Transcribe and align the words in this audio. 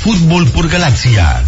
Fútbol 0.00 0.46
por 0.48 0.66
Galaxia. 0.70 1.44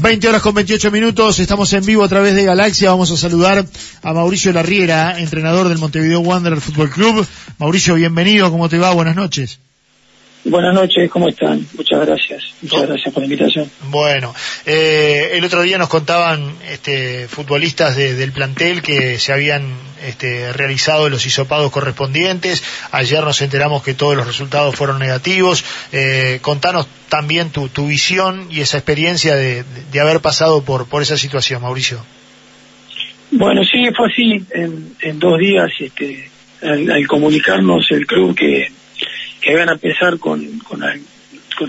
20 0.00 0.28
horas 0.28 0.42
con 0.42 0.54
28 0.54 0.90
minutos, 0.90 1.38
estamos 1.38 1.72
en 1.72 1.86
vivo 1.86 2.02
a 2.02 2.08
través 2.08 2.34
de 2.34 2.42
Galaxia. 2.42 2.90
Vamos 2.90 3.12
a 3.12 3.16
saludar 3.16 3.64
a 4.02 4.12
Mauricio 4.12 4.52
Larriera, 4.52 5.20
entrenador 5.20 5.68
del 5.68 5.78
Montevideo 5.78 6.18
Wanderer 6.18 6.60
Fútbol 6.60 6.90
Club. 6.90 7.24
Mauricio, 7.58 7.94
bienvenido, 7.94 8.50
¿cómo 8.50 8.68
te 8.68 8.76
va? 8.76 8.92
Buenas 8.92 9.14
noches. 9.14 9.60
Buenas 10.42 10.74
noches, 10.74 11.08
¿cómo 11.08 11.28
están? 11.28 11.64
Muchas 11.74 12.04
gracias. 12.04 12.42
Muchas 12.62 12.88
gracias 12.88 13.14
por 13.14 13.22
la 13.22 13.26
invitación. 13.26 13.70
Bueno, 13.88 14.34
eh, 14.64 15.30
el 15.34 15.44
otro 15.44 15.62
día 15.62 15.78
nos 15.78 15.88
contaban 15.88 16.56
este, 16.68 17.28
futbolistas 17.28 17.94
del 17.94 18.32
plantel 18.32 18.82
que 18.82 19.20
se 19.20 19.32
habían 19.32 19.85
este, 20.02 20.52
realizado 20.52 21.08
los 21.08 21.24
hisopados 21.26 21.70
correspondientes. 21.70 22.62
Ayer 22.92 23.22
nos 23.22 23.40
enteramos 23.42 23.82
que 23.82 23.94
todos 23.94 24.16
los 24.16 24.26
resultados 24.26 24.74
fueron 24.74 24.98
negativos. 24.98 25.64
Eh, 25.92 26.38
contanos 26.42 26.86
también 27.08 27.50
tu, 27.50 27.68
tu, 27.68 27.86
visión 27.86 28.48
y 28.50 28.60
esa 28.60 28.78
experiencia 28.78 29.36
de, 29.36 29.64
de, 29.92 30.00
haber 30.00 30.20
pasado 30.20 30.62
por, 30.62 30.88
por 30.88 31.02
esa 31.02 31.16
situación, 31.16 31.62
Mauricio. 31.62 32.04
Bueno, 33.30 33.62
sí, 33.64 33.88
fue 33.96 34.08
así. 34.08 34.44
En, 34.52 35.18
dos 35.18 35.38
días, 35.38 35.70
este, 35.78 36.30
al, 36.62 37.06
comunicarnos 37.06 37.86
el 37.90 38.06
club 38.06 38.34
que 38.34 38.68
que 39.46 39.54
van 39.54 39.68
a 39.68 39.74
empezar 39.74 40.18
con, 40.18 40.58
con, 40.58 40.82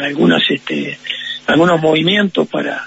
algunas, 0.02 0.42
este, 0.50 0.98
algunos 1.46 1.80
movimientos 1.80 2.48
para, 2.48 2.84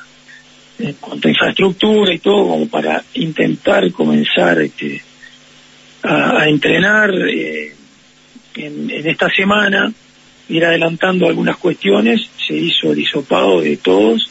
en 0.81 0.95
cuanto 0.95 1.29
a 1.29 1.31
infraestructura 1.31 2.13
y 2.13 2.19
todo, 2.19 2.49
como 2.49 2.69
para 2.69 3.01
intentar 3.15 3.89
comenzar 3.93 4.61
este, 4.61 5.01
a, 6.03 6.41
a 6.43 6.49
entrenar 6.49 7.11
eh, 7.15 7.75
en, 8.55 8.91
en, 8.91 9.09
esta 9.09 9.29
semana, 9.31 9.93
ir 10.49 10.65
adelantando 10.65 11.27
algunas 11.27 11.57
cuestiones, 11.57 12.29
se 12.47 12.55
hizo 12.55 12.93
el 12.93 12.99
hisopado 12.99 13.61
de 13.61 13.77
todos, 13.77 14.31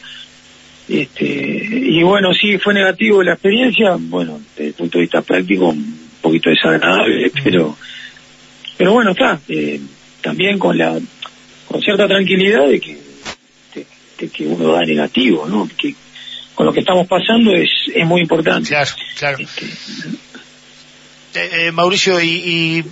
este, 0.88 1.24
y 1.24 2.02
bueno, 2.02 2.34
sí, 2.34 2.58
fue 2.58 2.74
negativo 2.74 3.22
la 3.22 3.34
experiencia, 3.34 3.96
bueno, 3.98 4.40
desde 4.56 4.68
el 4.68 4.74
punto 4.74 4.98
de 4.98 5.02
vista 5.02 5.22
práctico, 5.22 5.68
un 5.68 6.10
poquito 6.20 6.50
desagradable, 6.50 7.30
pero, 7.44 7.76
pero 8.76 8.92
bueno, 8.92 9.12
está, 9.12 9.40
eh, 9.48 9.80
también 10.20 10.58
con 10.58 10.76
la 10.76 10.98
con 11.66 11.80
cierta 11.80 12.08
tranquilidad 12.08 12.68
de 12.68 12.80
que 12.80 12.98
de, 13.74 13.86
de 14.18 14.28
que 14.28 14.46
uno 14.46 14.72
da 14.72 14.80
negativo 14.80 15.46
no 15.46 15.68
que 15.78 15.94
con 16.54 16.66
lo 16.66 16.72
que 16.72 16.80
estamos 16.80 17.06
pasando 17.06 17.52
es 17.52 17.70
es 17.94 18.06
muy 18.06 18.22
importante. 18.22 18.68
Claro 18.68 18.90
claro. 19.16 19.38
Este, 19.38 19.66
eh, 21.34 21.66
eh, 21.66 21.72
Mauricio 21.72 22.20
y, 22.20 22.28
y, 22.28 22.84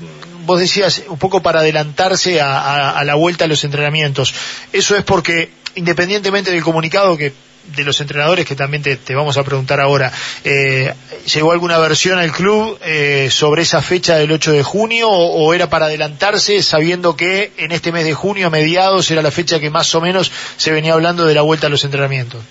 vos 0.44 0.60
decías 0.60 1.02
un 1.08 1.18
poco 1.18 1.42
para 1.42 1.60
adelantarse 1.60 2.40
a, 2.40 2.58
a, 2.58 2.98
a 2.98 3.04
la 3.04 3.16
vuelta 3.16 3.44
a 3.44 3.48
los 3.48 3.64
entrenamientos 3.64 4.34
eso 4.72 4.96
es 4.96 5.04
porque 5.04 5.50
independientemente 5.74 6.50
del 6.50 6.62
comunicado 6.62 7.16
que 7.16 7.32
de 7.76 7.84
los 7.84 8.00
entrenadores 8.00 8.46
que 8.46 8.56
también 8.56 8.82
te, 8.82 9.14
vamos 9.14 9.36
a 9.36 9.44
preguntar 9.44 9.80
ahora. 9.80 10.12
Eh, 10.44 10.92
¿Llegó 11.34 11.52
alguna 11.52 11.78
versión 11.78 12.18
al 12.18 12.32
club 12.32 12.78
eh, 12.82 13.28
sobre 13.30 13.62
esa 13.62 13.82
fecha 13.82 14.16
del 14.16 14.32
8 14.32 14.52
de 14.52 14.62
junio 14.62 15.08
o, 15.08 15.44
o, 15.44 15.54
era 15.54 15.68
para 15.68 15.86
adelantarse 15.86 16.62
sabiendo 16.62 17.16
que 17.16 17.52
en 17.56 17.72
este 17.72 17.92
mes 17.92 18.04
de 18.04 18.14
junio, 18.14 18.50
mediados, 18.50 19.10
era 19.10 19.22
la 19.22 19.30
fecha 19.30 19.60
que 19.60 19.70
más 19.70 19.94
o 19.94 20.00
menos 20.00 20.32
se 20.56 20.72
venía 20.72 20.94
hablando 20.94 21.26
de 21.26 21.34
la 21.34 21.42
vuelta 21.42 21.66
a 21.66 21.70
los 21.70 21.84
entrenamientos? 21.84 22.42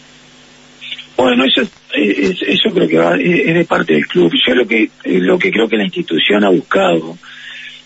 Bueno, 1.17 1.45
eso, 1.45 1.61
es, 1.61 2.41
eso 2.43 2.69
creo 2.69 2.87
que 2.87 2.97
va, 2.97 3.15
es 3.15 3.53
de 3.53 3.65
parte 3.65 3.93
del 3.93 4.05
club. 4.05 4.31
Yo 4.47 4.53
lo 4.53 4.67
que, 4.67 4.89
lo 5.03 5.39
que 5.39 5.51
creo 5.51 5.67
que 5.67 5.75
la 5.75 5.85
institución 5.85 6.43
ha 6.43 6.49
buscado 6.49 7.17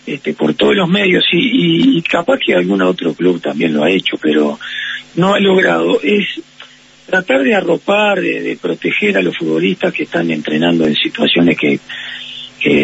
este, 0.06 0.34
por 0.34 0.52
todos 0.52 0.76
los 0.76 0.88
medios 0.88 1.24
y, 1.32 2.02
capaz 2.02 2.38
que 2.44 2.54
algún 2.54 2.82
otro 2.82 3.14
club 3.14 3.40
también 3.40 3.72
lo 3.72 3.84
ha 3.84 3.90
hecho, 3.90 4.18
pero 4.20 4.58
no 5.14 5.34
ha 5.34 5.40
logrado, 5.40 5.98
es 6.02 6.26
tratar 7.06 7.42
de 7.42 7.54
arropar, 7.54 8.20
de, 8.20 8.58
proteger 8.60 9.16
a 9.16 9.22
los 9.22 9.36
futbolistas 9.38 9.94
que 9.94 10.02
están 10.02 10.30
entrenando 10.30 10.86
en 10.86 10.94
situaciones 10.94 11.56
que, 11.56 11.78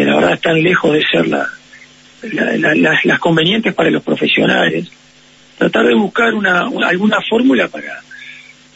la 0.04 0.14
verdad 0.14 0.32
están 0.32 0.62
lejos 0.62 0.94
de 0.94 1.04
ser 1.04 1.28
la, 1.28 1.46
la, 2.22 2.74
la, 2.74 2.98
las, 3.04 3.18
convenientes 3.18 3.74
para 3.74 3.90
los 3.90 4.02
profesionales. 4.02 4.90
Tratar 5.58 5.86
de 5.86 5.94
buscar 5.94 6.34
una 6.34 6.68
alguna 6.86 7.18
fórmula 7.28 7.68
para 7.68 8.00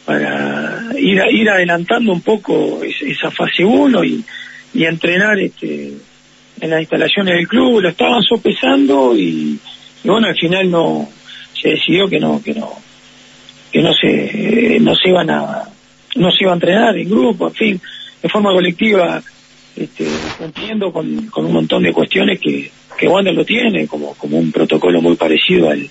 para 0.05 0.89
ir 0.99 1.23
ir 1.31 1.51
adelantando 1.51 2.13
un 2.13 2.21
poco 2.21 2.81
esa 2.83 3.31
fase 3.31 3.65
1 3.65 4.05
y, 4.05 4.25
entrenar 4.75 5.39
este 5.39 5.93
en 6.61 6.71
las 6.71 6.81
instalaciones 6.81 7.35
del 7.35 7.47
club. 7.47 7.81
Lo 7.81 7.89
estaban 7.91 8.23
sopesando 8.23 9.17
y, 9.17 9.59
y 10.03 10.09
bueno 10.09 10.29
al 10.29 10.37
final 10.37 10.71
no 10.71 11.09
se 11.61 11.71
decidió 11.71 12.09
que 12.09 12.19
no 12.19 12.43
que 12.43 12.55
no 12.55 12.73
que 13.71 13.81
no 13.81 13.93
se 13.93 14.79
no 14.81 14.95
se 14.95 15.11
iban 15.11 15.31
a 15.31 15.65
no 16.17 16.31
se 16.31 16.45
iba 16.45 16.53
a 16.53 16.55
entrenar 16.55 16.97
en 16.97 17.09
grupo, 17.09 17.49
en 17.49 17.55
fin, 17.55 17.81
de 18.23 18.29
forma 18.29 18.53
colectiva, 18.53 19.23
este, 19.77 20.07
cumpliendo 20.39 20.93
con, 20.93 21.27
con 21.27 21.47
un 21.47 21.53
montón 21.53 21.83
de 21.83 21.93
cuestiones 21.93 22.39
que, 22.39 22.71
que 22.99 23.09
Wander 23.09 23.35
lo 23.35 23.45
tiene, 23.45 23.87
como, 23.87 24.15
como 24.15 24.39
un 24.39 24.53
protocolo 24.53 25.01
muy 25.01 25.17
parecido 25.17 25.71
al, 25.71 25.89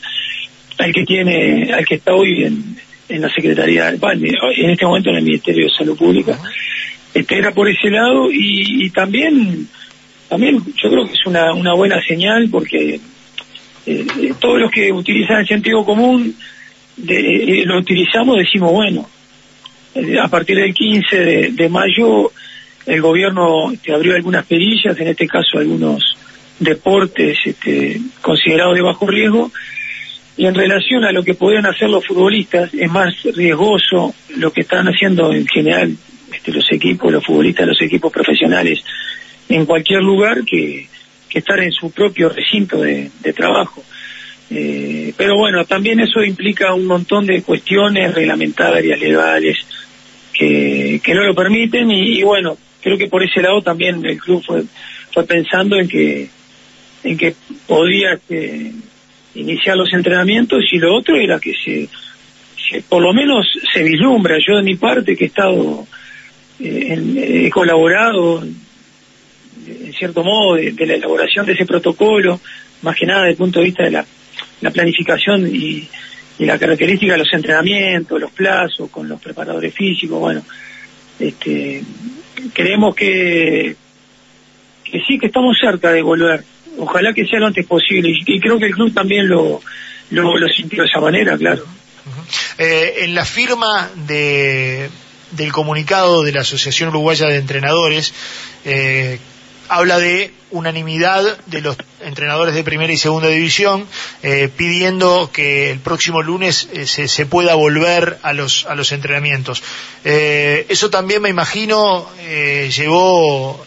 al 0.77 0.93
que 0.93 1.03
tiene, 1.03 1.73
al 1.73 1.85
que 1.85 1.95
está 1.95 2.13
hoy 2.13 2.43
en, 2.43 2.75
en 3.11 3.21
la 3.21 3.29
Secretaría, 3.29 3.89
en 3.89 4.69
este 4.69 4.85
momento 4.85 5.09
en 5.09 5.17
el 5.17 5.23
Ministerio 5.23 5.65
de 5.65 5.71
Salud 5.71 5.97
Pública. 5.97 6.37
Este 7.13 7.37
era 7.37 7.51
por 7.51 7.67
ese 7.67 7.89
lado 7.89 8.29
y, 8.31 8.89
también, 8.91 9.67
también 10.29 10.57
yo 10.81 10.89
creo 10.89 11.05
que 11.05 11.13
es 11.13 11.25
una, 11.25 11.53
una 11.53 11.73
buena 11.73 12.01
señal 12.01 12.47
porque 12.49 12.99
eh, 13.85 14.05
todos 14.39 14.59
los 14.59 14.71
que 14.71 14.91
utilizan 14.91 15.39
el 15.39 15.47
sentido 15.47 15.83
común 15.83 16.33
de, 16.95 17.61
eh, 17.61 17.65
lo 17.65 17.79
utilizamos, 17.79 18.37
decimos, 18.37 18.71
bueno, 18.71 19.09
eh, 19.93 20.17
a 20.19 20.27
partir 20.29 20.57
del 20.57 20.73
15 20.73 21.19
de, 21.19 21.49
de 21.51 21.69
mayo 21.69 22.31
el 22.85 23.01
gobierno 23.01 23.71
este, 23.71 23.93
abrió 23.93 24.15
algunas 24.15 24.45
perillas, 24.45 24.97
en 24.99 25.07
este 25.07 25.27
caso 25.27 25.57
algunos 25.57 26.15
deportes 26.59 27.37
este, 27.45 27.99
considerados 28.21 28.75
de 28.75 28.81
bajo 28.81 29.07
riesgo, 29.07 29.51
y 30.41 30.47
en 30.47 30.55
relación 30.55 31.03
a 31.03 31.11
lo 31.11 31.23
que 31.23 31.35
podrían 31.35 31.67
hacer 31.67 31.87
los 31.87 32.03
futbolistas, 32.03 32.73
es 32.73 32.89
más 32.89 33.13
riesgoso 33.25 34.15
lo 34.37 34.51
que 34.51 34.61
están 34.61 34.87
haciendo 34.87 35.31
en 35.31 35.45
general 35.45 35.95
este, 36.33 36.51
los 36.51 36.65
equipos, 36.71 37.11
los 37.11 37.23
futbolistas, 37.23 37.67
los 37.67 37.79
equipos 37.79 38.11
profesionales, 38.11 38.83
en 39.47 39.67
cualquier 39.67 40.01
lugar 40.01 40.43
que, 40.43 40.87
estar 41.31 41.59
en 41.59 41.71
su 41.71 41.91
propio 41.91 42.29
recinto 42.29 42.81
de, 42.81 43.11
trabajo. 43.35 43.83
Eh, 44.49 45.13
pero 45.15 45.37
bueno, 45.37 45.63
también 45.65 45.99
eso 45.99 46.23
implica 46.23 46.73
un 46.73 46.87
montón 46.87 47.27
de 47.27 47.43
cuestiones 47.43 48.11
reglamentarias, 48.11 48.99
legales, 48.99 49.59
que, 50.33 50.99
no 51.13 51.23
lo 51.23 51.35
permiten 51.35 51.91
y, 51.91 52.17
y, 52.17 52.23
bueno, 52.23 52.57
creo 52.81 52.97
que 52.97 53.07
por 53.07 53.21
ese 53.21 53.43
lado 53.43 53.61
también 53.61 54.03
el 54.03 54.17
club 54.17 54.43
fue, 54.43 54.63
fue 55.13 55.23
pensando 55.23 55.75
en 55.75 55.87
que, 55.87 56.29
en 57.03 57.15
que 57.15 57.35
podía 57.67 58.13
este, 58.13 58.71
iniciar 59.35 59.77
los 59.77 59.93
entrenamientos 59.93 60.63
y 60.71 60.77
lo 60.77 60.95
otro 60.95 61.15
era 61.15 61.39
que 61.39 61.53
se, 61.53 61.89
por 62.89 63.01
lo 63.01 63.13
menos 63.13 63.47
se 63.73 63.83
vislumbra. 63.83 64.37
Yo 64.45 64.57
de 64.57 64.63
mi 64.63 64.75
parte 64.75 65.15
que 65.15 65.25
he 65.25 65.27
estado, 65.27 65.85
eh, 66.59 67.45
he 67.45 67.49
colaborado 67.49 68.43
en 68.43 69.93
cierto 69.93 70.23
modo 70.23 70.55
de, 70.55 70.73
la 70.85 70.95
elaboración 70.95 71.45
de 71.45 71.53
ese 71.53 71.65
protocolo, 71.65 72.39
más 72.81 72.95
que 72.95 73.05
nada 73.05 73.21
desde 73.21 73.31
el 73.31 73.37
punto 73.37 73.59
de 73.59 73.65
vista 73.65 73.83
de 73.83 73.91
la 73.91 74.05
la 74.61 74.71
planificación 74.71 75.47
y, 75.53 75.87
y, 76.39 76.45
la 76.45 76.57
característica 76.57 77.13
de 77.13 77.19
los 77.19 77.33
entrenamientos, 77.33 78.21
los 78.21 78.31
plazos, 78.31 78.89
con 78.89 79.09
los 79.09 79.19
preparadores 79.21 79.73
físicos, 79.73 80.19
bueno, 80.19 80.43
este, 81.19 81.83
creemos 82.53 82.95
que, 82.95 83.75
que 84.83 85.01
sí, 85.07 85.19
que 85.19 85.27
estamos 85.27 85.57
cerca 85.59 85.91
de 85.91 86.01
volver. 86.01 86.43
Ojalá 86.77 87.13
que 87.13 87.25
sea 87.25 87.39
lo 87.39 87.47
antes 87.47 87.65
posible. 87.65 88.09
Y, 88.25 88.39
creo 88.39 88.57
que 88.57 88.65
el 88.65 88.73
club 88.73 88.93
también 88.93 89.27
lo, 89.27 89.61
lo, 90.09 90.47
sintió 90.49 90.83
de 90.83 90.89
esa 90.89 90.99
manera, 90.99 91.37
claro. 91.37 91.63
Eh, 92.57 93.03
en 93.03 93.15
la 93.15 93.25
firma 93.25 93.89
de, 94.07 94.89
del 95.31 95.51
comunicado 95.51 96.23
de 96.23 96.31
la 96.31 96.41
Asociación 96.41 96.89
Uruguaya 96.89 97.27
de 97.27 97.37
Entrenadores, 97.37 98.13
eh, 98.65 99.19
habla 99.67 99.99
de 99.99 100.33
unanimidad 100.51 101.37
de 101.45 101.61
los 101.61 101.77
entrenadores 102.01 102.53
de 102.55 102.63
primera 102.63 102.91
y 102.91 102.97
segunda 102.97 103.29
división 103.29 103.87
eh, 104.21 104.49
pidiendo 104.53 105.29
que 105.31 105.71
el 105.71 105.79
próximo 105.79 106.21
lunes 106.21 106.67
se, 106.85 107.07
se, 107.07 107.25
pueda 107.25 107.55
volver 107.55 108.17
a 108.21 108.33
los 108.33 108.65
a 108.65 108.75
los 108.75 108.91
entrenamientos. 108.91 109.63
Eso 110.03 110.89
también 110.89 111.21
me 111.21 111.29
imagino 111.29 112.09
llevó 112.19 113.65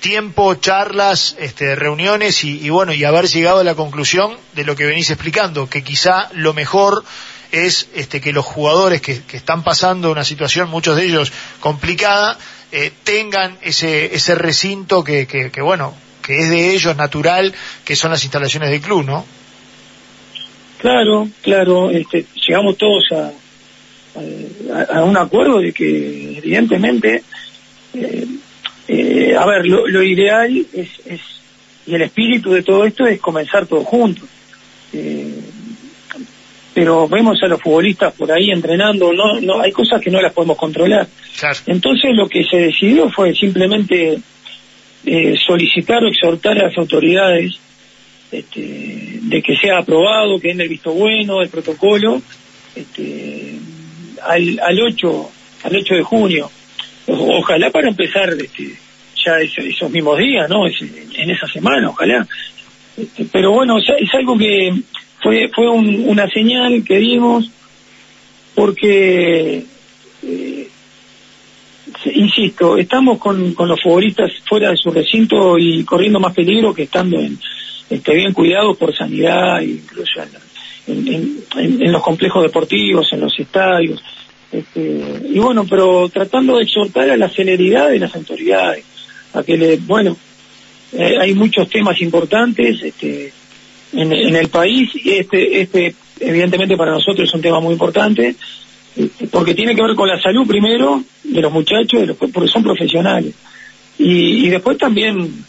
tiempo 0.00 0.54
charlas 0.54 1.36
este, 1.38 1.74
reuniones 1.74 2.44
y, 2.44 2.64
y 2.64 2.70
bueno 2.70 2.92
y 2.92 3.04
haber 3.04 3.26
llegado 3.26 3.60
a 3.60 3.64
la 3.64 3.74
conclusión 3.74 4.36
de 4.54 4.64
lo 4.64 4.76
que 4.76 4.84
venís 4.84 5.10
explicando 5.10 5.68
que 5.68 5.82
quizá 5.82 6.28
lo 6.32 6.54
mejor 6.54 7.04
es 7.52 7.88
este, 7.94 8.20
que 8.20 8.32
los 8.32 8.44
jugadores 8.44 9.00
que, 9.00 9.22
que 9.22 9.36
están 9.36 9.62
pasando 9.62 10.10
una 10.10 10.24
situación, 10.24 10.68
muchos 10.68 10.96
de 10.96 11.06
ellos 11.06 11.32
complicada, 11.60 12.38
eh, 12.72 12.92
tengan 13.04 13.56
ese, 13.62 14.14
ese 14.14 14.34
recinto 14.34 15.04
que, 15.04 15.26
que, 15.26 15.50
que, 15.50 15.62
bueno, 15.62 15.94
que 16.22 16.38
es 16.38 16.50
de 16.50 16.74
ellos 16.74 16.96
natural, 16.96 17.54
que 17.84 17.96
son 17.96 18.10
las 18.10 18.24
instalaciones 18.24 18.70
del 18.70 18.80
club, 18.80 19.04
¿no? 19.04 19.24
Claro, 20.78 21.28
claro, 21.42 21.90
este, 21.90 22.26
llegamos 22.46 22.76
todos 22.76 23.04
a, 23.12 23.32
a, 24.92 25.04
un 25.04 25.16
acuerdo 25.16 25.60
de 25.60 25.72
que 25.72 26.38
evidentemente, 26.38 27.22
eh, 27.94 28.26
eh, 28.88 29.34
a 29.36 29.46
ver, 29.46 29.66
lo, 29.66 30.02
ideal 30.02 30.64
es, 30.72 30.88
es, 31.06 31.20
y 31.86 31.94
el 31.94 32.02
espíritu 32.02 32.52
de 32.52 32.62
todo 32.62 32.84
esto 32.84 33.06
es 33.06 33.20
comenzar 33.20 33.66
todos 33.66 33.84
juntos. 33.84 34.28
Eh, 34.92 35.40
pero 36.74 37.08
vemos 37.08 37.42
a 37.42 37.48
los 37.48 37.60
futbolistas 37.60 38.12
por 38.12 38.30
ahí 38.30 38.50
entrenando, 38.50 39.12
no, 39.12 39.40
no 39.40 39.60
hay 39.60 39.72
cosas 39.72 40.00
que 40.00 40.10
no 40.10 40.20
las 40.20 40.32
podemos 40.32 40.58
controlar. 40.58 41.08
Entonces 41.66 42.14
lo 42.14 42.28
que 42.28 42.44
se 42.44 42.58
decidió 42.58 43.08
fue 43.10 43.34
simplemente 43.34 44.18
solicitar 45.46 46.04
o 46.04 46.08
exhortar 46.08 46.58
a 46.58 46.66
las 46.66 46.76
autoridades 46.76 47.58
este, 48.30 49.20
de 49.22 49.42
que 49.42 49.56
sea 49.56 49.78
aprobado, 49.78 50.38
que 50.38 50.48
den 50.48 50.60
el 50.60 50.68
visto 50.68 50.92
bueno, 50.92 51.40
el 51.40 51.48
protocolo, 51.48 52.20
este, 52.74 53.58
al, 54.22 54.60
al 54.60 54.80
8 54.82 55.30
al 55.66 55.76
8 55.76 55.94
de 55.94 56.02
junio. 56.02 56.50
Ojalá 57.06 57.70
para 57.70 57.88
empezar 57.88 58.30
este, 58.30 58.74
ya 59.24 59.38
esos, 59.40 59.90
mismos 59.90 60.18
días, 60.18 60.48
¿no? 60.48 60.66
en 60.66 61.30
esa 61.30 61.46
semana, 61.46 61.90
ojalá. 61.90 62.26
Este, 62.96 63.26
pero 63.30 63.52
bueno, 63.52 63.78
es 63.78 64.14
algo 64.14 64.36
que 64.38 64.72
fue 65.22 65.48
fue 65.54 65.68
una 65.68 66.28
señal 66.28 66.82
que 66.84 66.96
dimos 66.98 67.50
porque 68.54 69.64
eh, 70.22 70.68
insisto, 72.14 72.76
estamos 72.76 73.18
con, 73.18 73.54
con 73.54 73.68
los 73.68 73.80
futbolistas 73.82 74.32
fuera 74.48 74.70
de 74.70 74.76
su 74.76 74.90
recinto 74.90 75.58
y 75.58 75.84
corriendo 75.84 76.20
más 76.20 76.34
peligro 76.34 76.74
que 76.74 76.84
estando 76.84 77.18
en, 77.18 77.38
esté 77.88 78.14
bien 78.14 78.32
cuidados 78.32 78.76
por 78.76 78.94
sanidad, 78.94 79.60
incluso 79.60 80.20
en, 80.86 81.44
en, 81.56 81.92
los 81.92 82.02
complejos 82.02 82.42
deportivos, 82.42 83.12
en 83.12 83.20
los 83.20 83.38
estadios. 83.38 84.02
Este, 84.52 85.22
y 85.28 85.38
bueno, 85.38 85.66
pero 85.68 86.08
tratando 86.08 86.56
de 86.56 86.64
exhortar 86.64 87.10
a 87.10 87.16
la 87.16 87.28
celeridad 87.28 87.90
de 87.90 87.98
las 87.98 88.14
autoridades, 88.14 88.84
a 89.34 89.42
que 89.42 89.56
le, 89.56 89.76
bueno, 89.78 90.16
eh, 90.92 91.16
hay 91.20 91.34
muchos 91.34 91.68
temas 91.68 92.00
importantes 92.00 92.82
este, 92.82 93.32
en, 93.92 94.12
el 94.12 94.48
país 94.48 94.90
y 94.94 95.10
este, 95.12 95.60
este 95.60 95.94
evidentemente 96.20 96.76
para 96.76 96.92
nosotros 96.92 97.28
es 97.28 97.34
un 97.34 97.42
tema 97.42 97.60
muy 97.60 97.72
importante, 97.72 98.36
este, 98.96 99.26
porque 99.26 99.54
tiene 99.54 99.74
que 99.74 99.82
ver 99.82 99.94
con 99.94 100.08
la 100.08 100.20
salud 100.20 100.46
primero 100.46 101.02
de 101.24 101.40
los 101.40 101.52
muchachos, 101.52 102.00
de 102.00 102.06
los, 102.06 102.16
porque 102.16 102.48
son 102.48 102.62
profesionales, 102.62 103.34
y, 103.98 104.46
y 104.46 104.48
después 104.48 104.78
también 104.78 105.44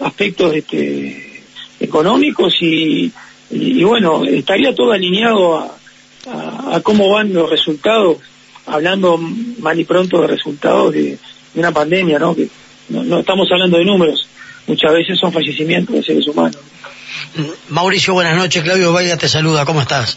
aspectos 0.00 0.54
este, 0.54 1.42
económicos 1.78 2.54
y, 2.60 3.10
y, 3.50 3.82
bueno, 3.84 4.24
estaría 4.24 4.74
todo 4.74 4.92
alineado 4.92 5.58
a, 5.58 5.76
a, 6.72 6.80
cómo 6.82 7.10
van 7.10 7.32
los 7.32 7.48
resultados, 7.48 8.18
hablando 8.70 9.18
mal 9.18 9.78
y 9.78 9.84
pronto 9.84 10.20
de 10.22 10.28
resultados 10.28 10.92
de, 10.92 11.18
una 11.54 11.72
pandemia, 11.72 12.18
¿no? 12.18 12.34
Que 12.34 12.48
no, 12.90 13.18
estamos 13.18 13.48
hablando 13.50 13.78
de 13.78 13.84
números, 13.84 14.28
muchas 14.66 14.92
veces 14.92 15.18
son 15.18 15.32
fallecimientos 15.32 15.94
de 15.94 16.02
seres 16.02 16.26
humanos. 16.28 16.58
Mauricio, 17.68 18.14
buenas 18.14 18.36
noches. 18.36 18.62
Claudio 18.62 18.92
Vaya 18.92 19.16
te 19.16 19.28
saluda. 19.28 19.64
¿Cómo 19.64 19.80
estás? 19.80 20.16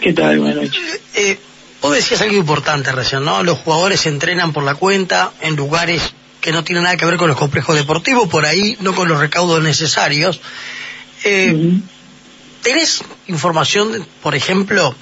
¿Qué 0.00 0.12
tal? 0.12 0.38
Buenas 0.38 0.56
noches. 0.56 1.00
Eh, 1.14 1.30
eh, 1.30 1.38
vos 1.80 1.94
decías 1.94 2.20
algo 2.20 2.36
importante 2.36 2.92
recién, 2.92 3.24
¿no? 3.24 3.42
Los 3.42 3.58
jugadores 3.58 4.00
se 4.00 4.08
entrenan 4.08 4.52
por 4.52 4.64
la 4.64 4.74
cuenta 4.74 5.32
en 5.40 5.56
lugares 5.56 6.14
que 6.40 6.52
no 6.52 6.64
tienen 6.64 6.84
nada 6.84 6.96
que 6.96 7.06
ver 7.06 7.16
con 7.16 7.28
los 7.28 7.36
complejos 7.36 7.74
deportivos, 7.76 8.28
por 8.28 8.46
ahí 8.46 8.76
no 8.80 8.94
con 8.94 9.08
los 9.08 9.18
recaudos 9.18 9.62
necesarios. 9.62 10.40
Eh, 11.24 11.78
¿Tenés 12.62 13.02
información, 13.26 14.06
por 14.22 14.34
ejemplo, 14.34 14.94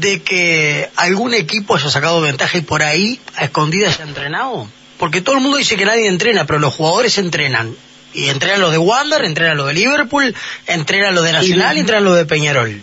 de 0.00 0.22
que 0.22 0.88
algún 0.96 1.34
equipo 1.34 1.76
haya 1.76 1.90
sacado 1.90 2.20
ventaja 2.20 2.58
y 2.58 2.62
por 2.62 2.82
ahí 2.82 3.20
a 3.36 3.44
escondidas 3.44 3.96
se 3.96 4.02
ha 4.02 4.06
entrenado? 4.06 4.68
Porque 4.98 5.20
todo 5.20 5.36
el 5.36 5.40
mundo 5.42 5.58
dice 5.58 5.76
que 5.76 5.84
nadie 5.84 6.08
entrena, 6.08 6.46
pero 6.46 6.58
los 6.58 6.74
jugadores 6.74 7.18
entrenan. 7.18 7.74
Y 8.14 8.28
entrenan 8.28 8.60
los 8.60 8.72
de 8.72 8.78
Wander, 8.78 9.24
entrenan 9.24 9.56
los 9.56 9.66
de 9.66 9.74
Liverpool, 9.74 10.34
entrenan 10.66 11.14
los 11.14 11.24
de 11.24 11.32
Nacional 11.32 11.76
y 11.76 11.80
entrenan 11.80 12.04
los 12.04 12.16
de 12.16 12.24
Peñarol. 12.24 12.82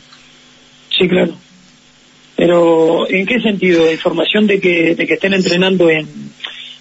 Sí, 0.98 1.08
claro. 1.08 1.36
Pero, 2.38 3.10
¿en 3.10 3.26
qué 3.26 3.40
sentido? 3.40 3.92
¿Información 3.92 4.46
de 4.46 4.60
que, 4.60 4.96
de 4.96 5.08
que 5.08 5.14
estén 5.14 5.34
entrenando 5.34 5.90
en, 5.90 6.25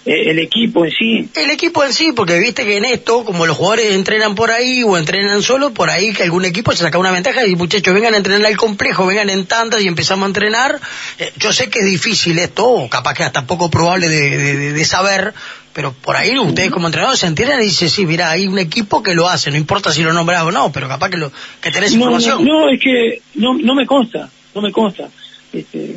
el 0.05 0.37
equipo 0.37 0.85
en 0.85 0.91
sí. 0.91 1.29
El 1.35 1.49
equipo 1.49 1.83
en 1.83 1.91
sí, 1.91 2.11
porque 2.15 2.37
viste 2.37 2.63
que 2.63 2.77
en 2.77 2.85
esto, 2.85 3.25
como 3.25 3.47
los 3.47 3.57
jugadores 3.57 3.93
entrenan 3.93 4.35
por 4.35 4.51
ahí 4.51 4.83
o 4.83 4.97
entrenan 4.97 5.41
solo, 5.41 5.73
por 5.73 5.89
ahí 5.89 6.13
que 6.13 6.23
algún 6.23 6.45
equipo 6.45 6.71
se 6.73 6.83
saca 6.83 6.99
una 6.99 7.11
ventaja 7.11 7.45
y 7.47 7.55
muchachos 7.55 7.93
vengan 7.93 8.13
a 8.13 8.17
entrenar 8.17 8.45
al 8.45 8.55
complejo, 8.55 9.07
vengan 9.07 9.31
en 9.31 9.47
tantas 9.47 9.81
y 9.81 9.87
empezamos 9.87 10.25
a 10.25 10.27
entrenar. 10.27 10.79
Eh, 11.17 11.31
yo 11.37 11.51
sé 11.51 11.71
que 11.71 11.79
es 11.79 11.85
difícil 11.85 12.37
esto, 12.37 12.67
o 12.67 12.87
capaz 12.87 13.15
que 13.15 13.23
hasta 13.23 13.47
poco 13.47 13.71
probable 13.71 14.07
de, 14.07 14.85
saber, 14.85 15.33
pero 15.73 15.91
por 15.91 16.15
ahí 16.15 16.37
ustedes 16.37 16.69
como 16.69 16.87
entrenadores 16.87 17.19
se 17.19 17.25
enteran 17.25 17.59
y 17.61 17.65
dicen, 17.65 17.89
sí, 17.89 18.05
mira, 18.05 18.29
hay 18.29 18.45
un 18.45 18.59
equipo 18.59 19.01
que 19.01 19.15
lo 19.15 19.27
hace, 19.27 19.49
no 19.49 19.57
importa 19.57 19.91
si 19.91 20.03
lo 20.03 20.13
nombras 20.13 20.43
o 20.43 20.51
no, 20.51 20.71
pero 20.71 20.87
capaz 20.87 21.09
que, 21.09 21.17
lo, 21.17 21.31
que 21.61 21.71
tenés 21.71 21.93
información. 21.93 22.45
No, 22.45 22.69
es 22.69 22.79
que 22.79 23.21
no, 23.35 23.55
no 23.55 23.73
me 23.73 23.87
consta, 23.87 24.29
no 24.53 24.61
me 24.61 24.71
consta. 24.71 25.09
Este, 25.51 25.95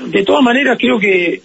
de 0.00 0.24
todas 0.24 0.44
maneras 0.44 0.78
creo 0.78 1.00
que 1.00 1.42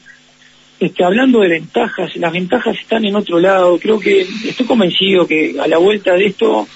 este, 0.84 1.04
hablando 1.04 1.40
de 1.40 1.50
ventajas, 1.50 2.16
las 2.16 2.32
ventajas 2.32 2.78
están 2.80 3.06
en 3.06 3.16
otro 3.16 3.40
lado. 3.40 3.78
Creo 3.80 4.00
que 4.00 4.22
estoy 4.22 4.66
convencido 4.66 5.26
que 5.26 5.56
a 5.60 5.68
la 5.68 5.78
vuelta 5.78 6.14
de 6.14 6.26
esto, 6.26 6.68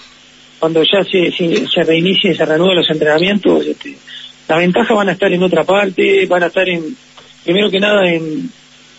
cuando 0.59 0.83
ya 0.83 1.03
se, 1.03 1.31
se, 1.31 1.67
se 1.67 1.83
reinicie, 1.83 2.33
se 2.33 2.45
reanuden 2.45 2.77
los 2.77 2.89
entrenamientos, 2.89 3.65
este, 3.65 3.95
las 4.47 4.59
ventajas 4.59 4.95
van 4.95 5.09
a 5.09 5.13
estar 5.13 5.31
en 5.31 5.43
otra 5.43 5.63
parte, 5.63 6.25
van 6.25 6.43
a 6.43 6.47
estar 6.47 6.67
en, 6.69 6.95
primero 7.43 7.69
que 7.69 7.79
nada, 7.79 8.09
en, 8.09 8.49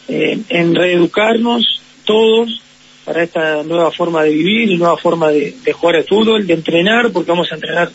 en, 0.09 0.75
reeducarnos 0.75 1.83
todos 2.05 2.63
para 3.05 3.23
esta 3.23 3.63
nueva 3.63 3.91
forma 3.91 4.23
de 4.23 4.31
vivir 4.31 4.79
nueva 4.79 4.97
forma 4.97 5.29
de, 5.29 5.55
de 5.65 5.73
jugar 5.73 5.97
al 5.97 6.05
fútbol, 6.05 6.47
de 6.47 6.55
entrenar, 6.55 7.11
porque 7.11 7.31
vamos 7.31 7.51
a 7.51 7.55
entrenar 7.55 7.91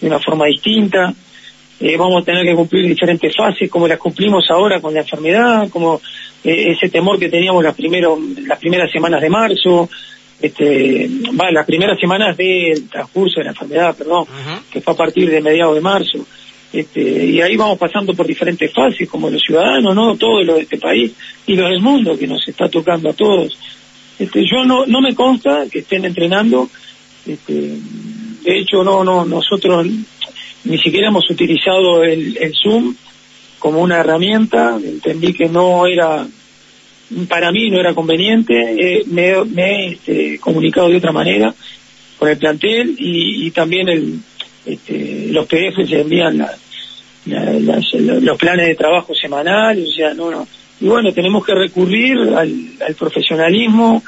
de 0.00 0.06
una 0.06 0.18
forma 0.18 0.46
distinta. 0.46 1.14
Eh, 1.78 1.96
vamos 1.96 2.22
a 2.22 2.24
tener 2.24 2.44
que 2.44 2.54
cumplir 2.54 2.86
diferentes 2.86 3.34
fases, 3.36 3.70
como 3.70 3.86
las 3.86 3.98
cumplimos 3.98 4.50
ahora 4.50 4.80
con 4.80 4.94
la 4.94 5.00
enfermedad, 5.00 5.68
como 5.68 6.00
eh, 6.42 6.72
ese 6.72 6.88
temor 6.88 7.18
que 7.18 7.28
teníamos 7.28 7.62
las, 7.62 7.74
primero, 7.74 8.18
las 8.46 8.58
primeras 8.58 8.90
semanas 8.90 9.20
de 9.20 9.28
marzo, 9.28 9.90
este, 10.40 11.08
va, 11.38 11.50
las 11.50 11.66
primeras 11.66 11.98
semanas 11.98 12.36
del 12.36 12.88
transcurso 12.88 13.40
de 13.40 13.44
la 13.44 13.50
enfermedad, 13.50 13.96
perdón, 13.96 14.24
que 14.70 14.80
fue 14.80 14.94
a 14.94 14.96
partir 14.96 15.30
de 15.30 15.40
mediados 15.42 15.74
de 15.74 15.80
marzo. 15.80 16.26
Este, 16.72 17.00
y 17.00 17.40
ahí 17.40 17.56
vamos 17.56 17.78
pasando 17.78 18.12
por 18.14 18.26
diferentes 18.26 18.72
fases, 18.72 19.08
como 19.08 19.30
los 19.30 19.42
ciudadanos, 19.42 19.94
¿no? 19.94 20.16
Todos 20.16 20.44
los 20.44 20.56
de 20.56 20.62
este 20.62 20.78
país 20.78 21.12
y 21.46 21.54
los 21.54 21.70
del 21.70 21.80
mundo, 21.80 22.18
que 22.18 22.26
nos 22.26 22.46
está 22.48 22.68
tocando 22.68 23.10
a 23.10 23.12
todos. 23.12 23.56
Este, 24.18 24.44
yo 24.44 24.64
no, 24.64 24.86
no 24.86 25.00
me 25.00 25.14
consta 25.14 25.64
que 25.70 25.80
estén 25.80 26.04
entrenando, 26.06 26.68
este, 27.26 27.76
de 28.42 28.58
hecho, 28.58 28.82
no, 28.82 29.04
no, 29.04 29.24
nosotros 29.24 29.86
ni 30.66 30.78
siquiera 30.78 31.08
hemos 31.08 31.30
utilizado 31.30 32.02
el, 32.02 32.36
el 32.38 32.52
Zoom 32.54 32.94
como 33.58 33.80
una 33.80 33.98
herramienta, 33.98 34.78
entendí 34.82 35.32
que 35.32 35.48
no 35.48 35.86
era, 35.86 36.26
para 37.28 37.50
mí 37.52 37.70
no 37.70 37.80
era 37.80 37.94
conveniente, 37.94 38.54
eh, 38.54 39.04
me, 39.06 39.30
he 39.30 39.86
este, 39.92 40.38
comunicado 40.38 40.88
de 40.88 40.96
otra 40.96 41.12
manera 41.12 41.54
con 42.18 42.28
el 42.28 42.38
plantel 42.38 42.94
y, 42.98 43.50
también 43.50 43.88
el, 43.88 44.20
este, 44.64 45.28
los 45.30 45.46
PDF 45.46 45.88
se 45.88 46.00
envían 46.00 46.46
los 47.26 48.38
planes 48.38 48.66
de 48.68 48.74
trabajo 48.74 49.14
semanales, 49.14 49.88
o 49.88 49.92
sea, 49.92 50.14
no, 50.14 50.30
no. 50.30 50.46
Y 50.80 50.86
bueno, 50.86 51.12
tenemos 51.12 51.44
que 51.44 51.54
recurrir 51.54 52.18
al, 52.36 52.94
profesionalismo 52.98 54.02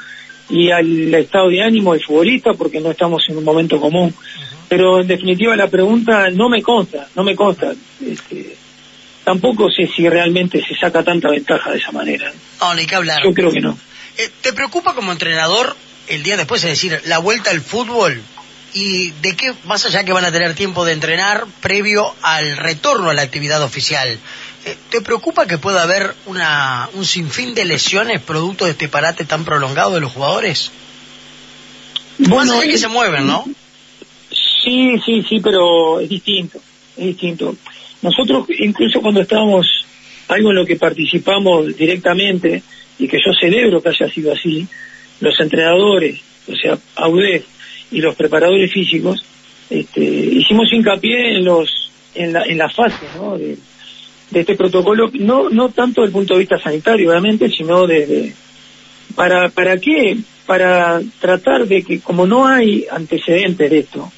y 0.49 0.71
al 0.71 1.13
estado 1.13 1.49
de 1.49 1.61
ánimo 1.61 1.93
del 1.93 2.03
futbolista 2.03 2.53
porque 2.53 2.79
no 2.79 2.91
estamos 2.91 3.23
en 3.29 3.37
un 3.37 3.43
momento 3.43 3.79
común. 3.79 4.13
Pero 4.67 5.01
en 5.01 5.07
definitiva 5.07 5.55
la 5.55 5.67
pregunta 5.67 6.29
no 6.29 6.49
me 6.49 6.61
consta, 6.61 7.07
no 7.15 7.23
me 7.23 7.35
consta. 7.35 7.73
Este, 8.05 8.55
tampoco 9.23 9.69
sé 9.69 9.87
si 9.87 10.07
realmente 10.07 10.63
se 10.65 10.75
saca 10.75 11.03
tanta 11.03 11.29
ventaja 11.29 11.71
de 11.71 11.77
esa 11.77 11.91
manera. 11.91 12.31
No, 12.61 12.73
ni 12.75 12.85
que 12.85 12.95
hablar. 12.95 13.23
Yo 13.23 13.33
creo 13.33 13.51
que 13.51 13.61
no. 13.61 13.77
Eh, 14.17 14.29
¿Te 14.41 14.53
preocupa 14.53 14.93
como 14.93 15.11
entrenador 15.11 15.75
el 16.07 16.23
día 16.23 16.37
después, 16.37 16.63
es 16.63 16.71
decir, 16.71 17.01
la 17.05 17.19
vuelta 17.19 17.51
al 17.51 17.61
fútbol? 17.61 18.21
¿Y 18.73 19.11
de 19.21 19.35
qué, 19.35 19.53
más 19.65 19.85
allá 19.85 20.03
que 20.03 20.13
van 20.13 20.25
a 20.25 20.31
tener 20.31 20.53
tiempo 20.53 20.85
de 20.85 20.93
entrenar 20.93 21.45
previo 21.61 22.13
al 22.21 22.57
retorno 22.57 23.09
a 23.09 23.13
la 23.15 23.23
actividad 23.23 23.63
oficial? 23.63 24.19
Eh, 24.65 24.75
¿Te 24.89 25.01
preocupa 25.01 25.47
que 25.47 25.57
pueda 25.57 25.83
haber 25.83 26.13
una, 26.25 26.89
un 26.93 27.05
sinfín 27.05 27.53
de 27.53 27.65
lesiones 27.65 28.21
producto 28.21 28.65
de 28.65 28.71
este 28.71 28.87
parate 28.87 29.25
tan 29.25 29.45
prolongado 29.45 29.93
de 29.93 30.01
los 30.01 30.11
jugadores? 30.11 30.71
Bueno, 32.17 32.53
más 32.53 32.63
allá 32.63 32.71
que 32.71 32.77
se 32.77 32.87
mueven, 32.87 33.25
¿no? 33.25 33.45
Sí, 34.63 34.99
sí, 35.05 35.23
sí, 35.27 35.39
pero 35.41 35.99
es 35.99 36.09
distinto, 36.09 36.59
es 36.97 37.05
distinto. 37.05 37.55
Nosotros, 38.01 38.45
incluso 38.59 39.01
cuando 39.01 39.21
estábamos, 39.21 39.65
algo 40.27 40.49
en 40.49 40.55
lo 40.57 40.65
que 40.65 40.75
participamos 40.75 41.75
directamente, 41.75 42.61
y 42.97 43.07
que 43.07 43.17
yo 43.17 43.31
celebro 43.39 43.81
que 43.81 43.89
haya 43.89 44.09
sido 44.09 44.33
así, 44.33 44.67
los 45.21 45.39
entrenadores, 45.39 46.19
o 46.47 46.55
sea, 46.55 46.77
AUDEF 46.95 47.45
y 47.91 48.01
los 48.01 48.15
preparadores 48.15 48.71
físicos, 48.71 49.23
este, 49.69 50.01
hicimos 50.01 50.71
hincapié 50.71 51.37
en 51.37 51.45
los 51.45 51.69
en 52.15 52.33
la, 52.33 52.43
en 52.43 52.57
la 52.57 52.69
fase 52.69 53.05
¿no? 53.15 53.37
De, 54.31 54.39
este 54.39 54.55
protocolo, 54.55 55.09
no, 55.13 55.49
no 55.49 55.69
tanto 55.69 56.01
desde 56.01 56.09
el 56.09 56.13
punto 56.13 56.33
de 56.33 56.39
vista 56.39 56.59
sanitario, 56.59 57.09
obviamente, 57.09 57.49
sino 57.49 57.87
desde... 57.87 58.33
¿Para, 59.15 59.49
¿Para 59.49 59.77
qué? 59.77 60.17
Para 60.45 61.01
tratar 61.19 61.67
de 61.67 61.83
que, 61.83 61.99
como 61.99 62.27
no 62.27 62.47
hay 62.47 62.85
antecedentes 62.89 63.69
de 63.69 63.79
esto, 63.79 64.11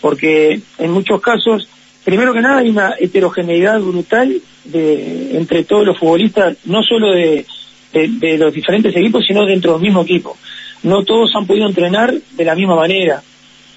porque 0.00 0.60
en 0.78 0.90
muchos 0.90 1.20
casos, 1.20 1.68
primero 2.04 2.32
que 2.32 2.40
nada, 2.40 2.58
hay 2.58 2.68
una 2.68 2.94
heterogeneidad 2.98 3.80
brutal 3.80 4.40
de, 4.64 5.36
entre 5.38 5.64
todos 5.64 5.86
los 5.86 5.98
futbolistas, 5.98 6.56
no 6.64 6.82
solo 6.82 7.12
de, 7.12 7.46
de, 7.92 8.38
los 8.38 8.52
diferentes 8.52 8.94
equipos, 8.94 9.24
sino 9.26 9.46
dentro 9.46 9.74
del 9.74 9.82
mismo 9.82 10.02
equipo. 10.02 10.36
No 10.82 11.04
todos 11.04 11.30
han 11.34 11.46
podido 11.46 11.66
entrenar 11.66 12.12
de 12.12 12.44
la 12.44 12.54
misma 12.54 12.76
manera. 12.76 13.22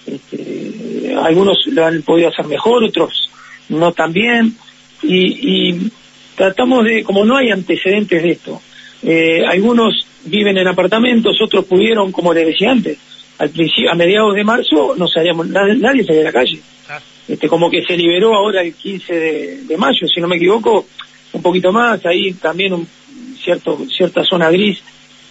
Este, 0.06 1.16
algunos 1.16 1.66
lo 1.68 1.86
han 1.86 2.02
podido 2.02 2.30
hacer 2.30 2.48
mejor, 2.48 2.84
otros 2.84 3.28
no 3.70 3.92
tan 3.92 4.14
bien. 4.14 4.56
Y, 5.04 5.92
tratamos 6.36 6.86
de, 6.86 7.04
como 7.04 7.26
no 7.26 7.36
hay 7.36 7.50
antecedentes 7.50 8.22
de 8.22 8.30
esto, 8.30 8.62
eh, 9.02 9.44
algunos 9.48 10.06
viven 10.26 10.58
en 10.58 10.68
apartamentos, 10.68 11.42
otros 11.42 11.66
pudieron, 11.66 12.12
como 12.12 12.34
les 12.34 12.46
decía 12.46 12.72
antes, 12.72 12.98
al 13.40 13.50
principio, 13.50 13.92
a 13.92 13.96
mediados 13.96 14.36
de 14.36 14.44
marzo 14.44 14.96
no 14.96 15.08
salíamos, 15.08 15.48
nadie, 15.48 15.76
nadie 15.76 16.04
salía 16.04 16.22
a 16.22 16.26
la 16.26 16.32
calle. 16.32 16.60
Este, 17.28 17.48
como 17.48 17.70
que 17.70 17.84
se 17.84 17.98
liberó 17.98 18.36
ahora 18.36 18.62
el 18.62 18.74
15 18.74 19.14
de, 19.14 19.62
de, 19.64 19.78
mayo, 19.78 20.08
si 20.08 20.22
no 20.22 20.28
me 20.28 20.38
equivoco, 20.38 20.86
un 21.34 21.42
poquito 21.42 21.74
más, 21.74 22.06
ahí 22.06 22.34
también 22.34 22.74
un, 22.74 22.88
cierto, 23.48 23.78
cierta 23.90 24.24
zona 24.24 24.50
gris 24.50 24.82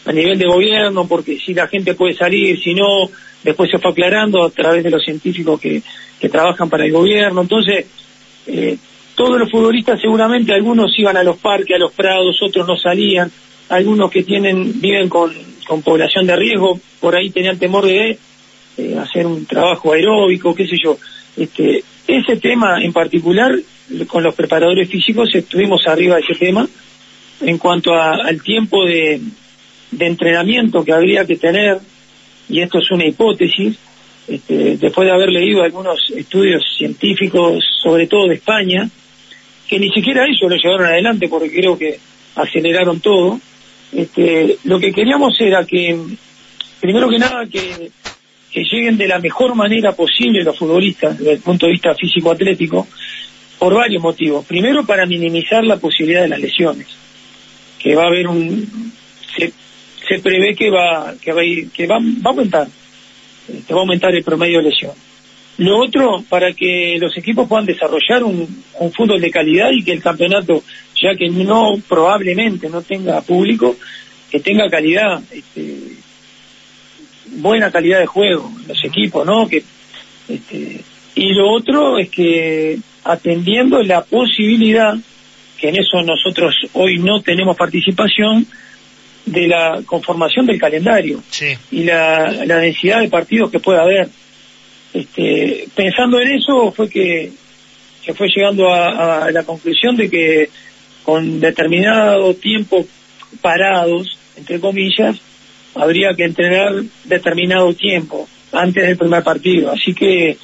a 0.05 0.13
nivel 0.13 0.39
de 0.39 0.47
gobierno, 0.47 1.07
porque 1.07 1.39
si 1.39 1.53
la 1.53 1.67
gente 1.69 1.95
puede 1.95 2.15
salir, 2.15 2.61
si 2.63 2.75
no, 2.75 3.11
después 3.43 3.71
se 3.71 3.79
fue 3.79 3.91
aclarando 3.91 4.45
a 4.45 4.51
través 4.51 4.85
de 4.85 4.91
los 4.91 5.03
científicos 5.03 5.61
que, 5.61 5.83
que 6.21 6.29
trabajan 6.29 6.71
para 6.71 6.85
el 6.85 6.93
gobierno. 6.93 7.43
Entonces, 7.43 7.87
eh, 8.47 8.77
todos 9.17 9.41
los 9.41 9.51
futbolistas 9.51 10.01
seguramente, 10.01 10.55
algunos 10.55 10.97
iban 10.99 11.17
a 11.17 11.25
los 11.25 11.39
parques, 11.39 11.75
a 11.75 11.81
los 11.81 11.93
prados, 11.93 12.39
otros 12.43 12.69
no 12.69 12.77
salían, 12.77 13.33
algunos 13.71 14.11
que 14.11 14.23
tienen 14.23 14.81
viven 14.81 15.09
con, 15.09 15.33
con 15.67 15.83
población 15.83 16.27
de 16.27 16.37
riesgo, 16.37 16.79
por 17.01 17.17
ahí 17.17 17.31
tenían 17.31 17.59
temor 17.59 17.87
de 17.87 18.19
eh, 18.77 18.97
hacer 18.99 19.27
un 19.27 19.47
trabajo 19.47 19.93
aeróbico, 19.93 20.55
qué 20.55 20.67
sé 20.67 20.77
yo. 20.83 20.99
Este, 21.37 21.83
ese 22.07 22.37
tema 22.37 22.83
en 22.83 22.93
particular, 22.93 23.59
con 24.07 24.23
los 24.23 24.35
preparadores 24.35 24.89
físicos 24.89 25.35
estuvimos 25.35 25.87
arriba 25.87 26.17
de 26.17 26.23
ese 26.23 26.35
tema, 26.35 26.69
en 27.41 27.59
cuanto 27.59 27.95
al 27.95 28.43
tiempo 28.43 28.85
de, 28.85 29.21
entrenamiento 29.99 30.85
que 30.85 30.93
habría 30.93 31.25
que 31.25 31.37
tener, 31.37 31.79
y 32.49 32.61
esto 32.61 32.79
es 32.79 32.91
una 32.91 33.07
hipótesis, 33.07 33.77
este, 34.29 34.77
después 34.77 35.07
de 35.07 35.15
haber 35.15 35.31
leído 35.31 35.63
algunos 35.63 36.11
estudios 36.15 36.63
científicos, 36.77 37.65
sobre 37.83 38.07
todo 38.07 38.29
de 38.29 38.35
España, 38.35 38.89
que 39.69 39.79
ni 39.79 39.91
siquiera 39.91 40.25
ellos 40.25 40.51
lo 40.51 40.57
llevaron 40.57 40.87
adelante 40.87 41.29
porque 41.29 41.51
creo 41.51 41.77
que 41.77 41.99
aceleraron 42.37 43.01
todo, 43.01 43.41
este, 43.93 44.59
lo 44.65 44.79
que 44.79 44.93
queríamos 44.93 45.41
era 45.41 45.65
que, 45.65 45.99
primero 46.81 47.09
que 47.09 47.19
nada, 47.19 47.47
que, 47.47 47.91
lleguen 48.59 48.97
de 48.97 49.07
la 49.07 49.19
mejor 49.19 49.55
manera 49.55 49.93
posible 49.93 50.43
los 50.43 50.59
futbolistas 50.59 51.19
desde 51.19 51.33
el 51.33 51.41
punto 51.41 51.67
de 51.67 51.73
vista 51.73 51.95
físico-atlético, 51.95 52.89
por 53.59 53.75
varios 53.75 54.03
motivos. 54.03 54.47
Primero, 54.47 54.87
para 54.87 55.05
minimizar 55.05 55.63
la 55.63 55.77
posibilidad 55.77 56.23
de 56.23 56.29
las 56.29 56.41
lesiones 56.41 56.87
que 57.79 57.95
va 57.95 58.05
a 58.05 58.07
haber 58.07 58.27
un 58.29 58.93
se, 59.37 60.19
prevé 60.21 60.55
que 60.55 60.71
va 60.71 61.15
que 61.21 61.33
va 61.33 61.43
a 61.43 61.45
ir, 61.45 61.71
que 61.71 61.87
va, 61.87 61.97
aumentar 62.25 62.67
este, 63.47 63.75
va 63.75 63.81
a 63.81 63.83
aumentar 63.83 64.15
el 64.15 64.25
promedio 64.25 64.59
de 64.59 64.71
lesión 64.71 64.93
lo 65.59 65.79
otro 65.79 66.23
para 66.29 66.53
que 66.53 66.97
los 67.01 67.17
equipos 67.17 67.49
puedan 67.49 67.67
desarrollar 67.67 68.23
un, 68.25 68.63
un 68.79 68.93
fútbol 68.93 69.21
de 69.21 69.31
calidad 69.31 69.71
y 69.73 69.83
que 69.83 69.93
el 69.93 70.03
campeonato 70.03 70.63
ya 71.01 71.15
que 71.15 71.29
no 71.29 71.75
probablemente 71.89 72.69
no 72.69 72.83
tenga 72.83 73.21
público 73.23 73.77
que 74.31 74.41
tenga 74.41 74.69
calidad 74.69 75.23
este, 75.31 75.97
buena 77.37 77.71
calidad 77.71 78.01
de 78.01 78.07
juego 78.07 78.53
los 78.67 78.85
equipos 78.85 79.25
no 79.25 79.49
que 79.49 79.63
este, 80.29 80.81
y 81.15 81.33
lo 81.33 81.51
otro 81.51 81.99
es 81.99 82.11
que 82.11 82.79
atendiendo 83.05 83.83
la 83.83 84.05
posibilidad 84.05 84.95
que 85.59 85.71
en 85.71 85.77
eso 85.77 86.03
nosotros 86.03 86.55
hoy 86.75 86.99
no 86.99 87.23
tenemos 87.23 87.57
participación, 87.57 88.47
de 89.27 89.49
la 89.49 89.83
conformación 89.85 90.47
del 90.47 90.59
calendario 90.59 91.23
y 91.71 91.83
la, 91.83 92.31
densidad 92.47 93.01
de 93.01 93.09
partidos 93.09 93.51
que 93.51 93.59
pueda 93.59 93.83
haber. 93.83 94.09
Este, 94.97 95.69
pensando 95.75 96.19
en 96.21 96.33
eso 96.33 96.73
fue 96.73 96.89
que 96.89 97.31
se 98.03 98.15
fue 98.15 98.29
llegando 98.35 98.73
a, 98.73 99.31
la 99.31 99.43
conclusión 99.43 99.95
de 99.95 100.09
que 100.09 100.49
con 101.03 101.39
determinado 101.39 102.33
tiempo 102.35 102.87
parados, 103.43 104.17
entre 104.37 104.59
comillas, 104.59 105.17
habría 105.75 106.15
que 106.17 106.25
entrenar 106.25 106.73
determinado 107.05 107.75
tiempo 107.75 108.27
antes 108.53 108.87
del 108.87 108.97
primer 108.97 109.23
partido. 109.23 109.71
Así 109.71 109.93
que 109.93 110.39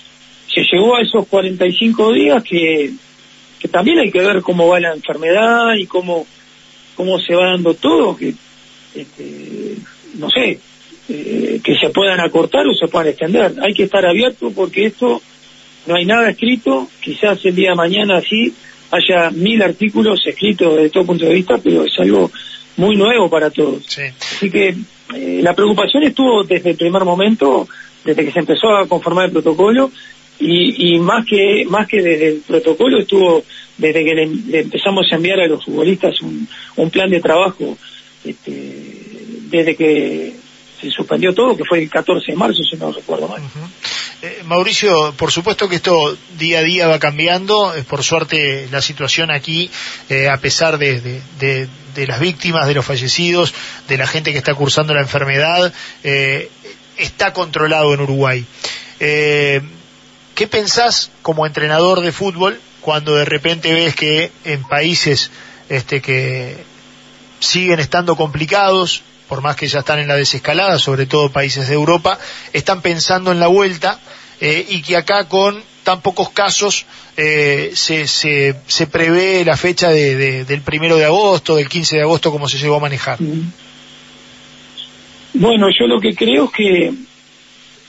se 0.52 0.60
llegó 0.70 0.96
a 0.96 1.02
esos 1.02 1.26
45 1.28 2.12
días 2.12 2.42
que 2.42 2.92
también 3.70 4.00
hay 4.00 4.10
que 4.10 4.20
ver 4.20 4.42
cómo 4.42 4.68
va 4.68 4.80
la 4.80 4.92
enfermedad 4.92 5.74
y 5.78 5.86
cómo, 5.86 6.26
cómo 6.94 7.18
se 7.20 7.34
va 7.34 7.52
dando 7.52 7.72
todo, 7.72 8.16
que, 8.16 8.34
este, 8.94 9.76
no 10.18 10.28
sé, 10.28 10.58
eh, 11.14 11.60
que 11.62 11.76
se 11.76 11.90
puedan 11.90 12.20
acortar 12.20 12.66
o 12.66 12.74
se 12.74 12.88
puedan 12.88 13.08
extender. 13.08 13.52
Hay 13.60 13.74
que 13.74 13.82
estar 13.82 14.04
abierto 14.06 14.50
porque 14.54 14.86
esto 14.86 15.20
no 15.86 15.94
hay 15.94 16.06
nada 16.06 16.30
escrito, 16.30 16.88
quizás 17.00 17.44
el 17.44 17.54
día 17.54 17.70
de 17.70 17.76
mañana 17.76 18.20
sí 18.22 18.54
haya 18.90 19.30
mil 19.30 19.60
artículos 19.62 20.20
escritos 20.26 20.76
desde 20.76 20.90
todo 20.90 21.06
punto 21.06 21.26
de 21.26 21.34
vista, 21.34 21.58
pero 21.58 21.84
es 21.84 21.92
algo 21.98 22.30
muy 22.78 22.96
nuevo 22.96 23.28
para 23.28 23.50
todos. 23.50 23.84
Así 23.98 24.50
que 24.50 24.74
eh, 25.14 25.40
la 25.42 25.54
preocupación 25.54 26.04
estuvo 26.04 26.44
desde 26.44 26.70
el 26.70 26.76
primer 26.76 27.04
momento, 27.04 27.68
desde 28.04 28.24
que 28.24 28.32
se 28.32 28.38
empezó 28.38 28.70
a 28.70 28.86
conformar 28.86 29.26
el 29.26 29.32
protocolo, 29.32 29.90
y, 30.40 30.94
y 30.94 30.98
más 30.98 31.26
que 31.26 31.64
más 31.68 31.86
que 31.86 32.00
desde 32.00 32.28
el 32.28 32.40
protocolo 32.40 32.98
estuvo 32.98 33.44
desde 33.76 34.02
que 34.02 34.14
le, 34.14 34.60
empezamos 34.60 35.06
a 35.12 35.16
enviar 35.16 35.40
a 35.40 35.46
los 35.46 35.64
futbolistas 35.64 36.20
un, 36.22 36.48
un 36.76 36.90
plan 36.90 37.10
de 37.10 37.20
trabajo 37.20 37.76
este, 38.24 38.52
desde 39.50 39.76
que 39.76 40.41
se 40.82 40.90
suspendió 40.90 41.32
todo, 41.32 41.56
que 41.56 41.64
fue 41.64 41.82
el 41.82 41.88
14 41.88 42.32
de 42.32 42.36
marzo, 42.36 42.62
si 42.68 42.76
no 42.76 42.90
recuerdo 42.90 43.28
mal. 43.28 43.40
Eh, 44.20 44.42
Mauricio, 44.44 45.14
por 45.16 45.30
supuesto 45.30 45.68
que 45.68 45.76
esto 45.76 46.16
día 46.38 46.60
a 46.60 46.62
día 46.62 46.88
va 46.88 46.98
cambiando, 46.98 47.72
por 47.88 48.02
suerte 48.02 48.68
la 48.70 48.82
situación 48.82 49.30
aquí, 49.30 49.70
eh, 50.08 50.28
a 50.28 50.38
pesar 50.38 50.78
de, 50.78 51.00
de, 51.38 52.06
las 52.06 52.20
víctimas, 52.20 52.66
de 52.66 52.74
los 52.74 52.84
fallecidos, 52.84 53.54
de 53.88 53.96
la 53.96 54.06
gente 54.06 54.32
que 54.32 54.38
está 54.38 54.54
cursando 54.54 54.94
la 54.94 55.02
enfermedad, 55.02 55.72
eh, 56.02 56.50
está 56.96 57.32
controlado 57.32 57.94
en 57.94 58.00
Uruguay. 58.00 58.44
Eh, 59.00 59.60
¿Qué 60.34 60.46
pensás 60.46 61.10
como 61.22 61.46
entrenador 61.46 62.00
de 62.00 62.12
fútbol 62.12 62.60
cuando 62.80 63.14
de 63.14 63.24
repente 63.24 63.72
ves 63.72 63.94
que 63.94 64.32
en 64.44 64.62
países 64.64 65.30
este, 65.68 66.00
que 66.00 66.56
siguen 67.38 67.80
estando 67.80 68.16
complicados, 68.16 69.02
por 69.32 69.40
más 69.40 69.56
que 69.56 69.66
ya 69.66 69.78
están 69.78 69.98
en 69.98 70.08
la 70.08 70.16
desescalada, 70.16 70.78
sobre 70.78 71.06
todo 71.06 71.32
países 71.32 71.66
de 71.66 71.72
Europa, 71.72 72.18
están 72.52 72.82
pensando 72.82 73.32
en 73.32 73.40
la 73.40 73.46
vuelta 73.46 73.98
eh, 74.42 74.66
y 74.68 74.82
que 74.82 74.94
acá 74.94 75.26
con 75.26 75.62
tan 75.84 76.02
pocos 76.02 76.28
casos 76.28 76.84
eh, 77.16 77.70
se, 77.72 78.06
se, 78.08 78.56
se, 78.66 78.86
prevé 78.88 79.42
la 79.42 79.56
fecha 79.56 79.88
de, 79.88 80.44
del 80.44 80.60
primero 80.60 80.98
de 80.98 81.06
agosto, 81.06 81.56
del 81.56 81.66
15 81.66 81.96
de 81.96 82.02
agosto, 82.02 82.30
como 82.30 82.46
se 82.46 82.58
llegó 82.58 82.76
a 82.76 82.80
manejar? 82.80 83.20
Bueno, 85.32 85.68
yo 85.70 85.86
lo 85.86 85.98
que 85.98 86.14
creo 86.14 86.44
es 86.44 86.50
que 86.50 86.92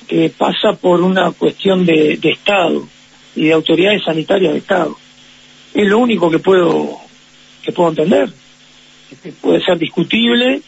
que 0.08 0.30
pasa 0.30 0.80
por 0.80 1.02
una 1.02 1.34
cuestión 1.34 1.86
de, 1.86 2.20
Estado 2.24 2.88
y 3.36 3.48
de 3.48 3.52
autoridades 3.52 4.02
sanitarias 4.06 4.54
de 4.54 4.60
Estado. 4.60 4.96
Es 5.74 5.86
lo 5.90 5.98
único 5.98 6.32
que 6.32 6.40
puedo 6.40 7.00
que 7.62 7.74
puedo 7.74 7.90
entender. 7.90 8.30
puede 9.42 9.62
ser 9.62 9.78
discutible, 9.78 10.62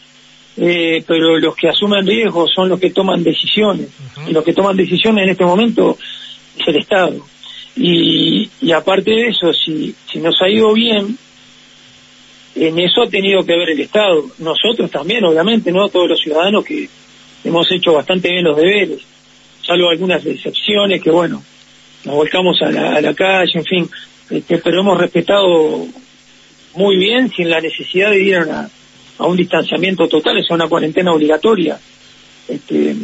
eh, 0.56 1.04
pero 1.06 1.38
los 1.38 1.54
que 1.54 1.68
asumen 1.68 2.06
riesgos 2.06 2.50
son 2.54 2.68
los 2.68 2.80
que 2.80 2.90
toman 2.90 3.22
decisiones. 3.22 3.88
Y 4.26 4.32
los 4.32 4.44
que 4.44 4.52
toman 4.52 4.76
decisiones 4.76 5.24
en 5.24 5.30
este 5.30 5.44
momento 5.44 5.98
es 6.58 6.68
el 6.68 6.76
Estado. 6.76 7.26
Y, 7.76 8.48
y 8.62 8.72
aparte 8.72 9.10
de 9.10 9.28
eso, 9.28 9.52
si, 9.52 9.94
si 10.10 10.18
nos 10.18 10.40
ha 10.40 10.48
ido 10.48 10.72
bien, 10.72 11.16
en 12.54 12.78
eso 12.78 13.02
ha 13.02 13.08
tenido 13.08 13.44
que 13.44 13.56
ver 13.56 13.70
el 13.70 13.80
Estado. 13.80 14.24
Nosotros 14.38 14.90
también, 14.90 15.24
obviamente, 15.24 15.70
no 15.72 15.88
todos 15.88 16.08
los 16.08 16.20
ciudadanos 16.20 16.64
que 16.64 16.88
hemos 17.44 17.70
hecho 17.70 17.92
bastante 17.92 18.30
bien 18.30 18.44
los 18.44 18.56
deberes 18.56 19.16
salvo 19.66 19.90
algunas 19.90 20.24
excepciones 20.24 21.02
que, 21.02 21.10
bueno, 21.10 21.42
nos 22.04 22.14
volcamos 22.14 22.60
a 22.62 22.70
la, 22.70 23.14
calle, 23.14 23.50
en 23.54 23.64
fin, 23.64 23.90
este, 24.30 24.58
pero 24.58 24.80
hemos 24.80 24.98
respetado 24.98 25.86
muy 26.74 26.96
bien 26.96 27.30
sin 27.30 27.50
la 27.50 27.60
necesidad 27.60 28.10
de 28.10 28.22
ir 28.22 28.36
a, 28.36 28.68
un 29.18 29.36
distanciamiento 29.36 30.08
total, 30.08 30.38
es 30.38 30.50
una 30.50 30.68
cuarentena 30.68 31.12
obligatoria. 31.12 31.78
Este, 32.48 32.94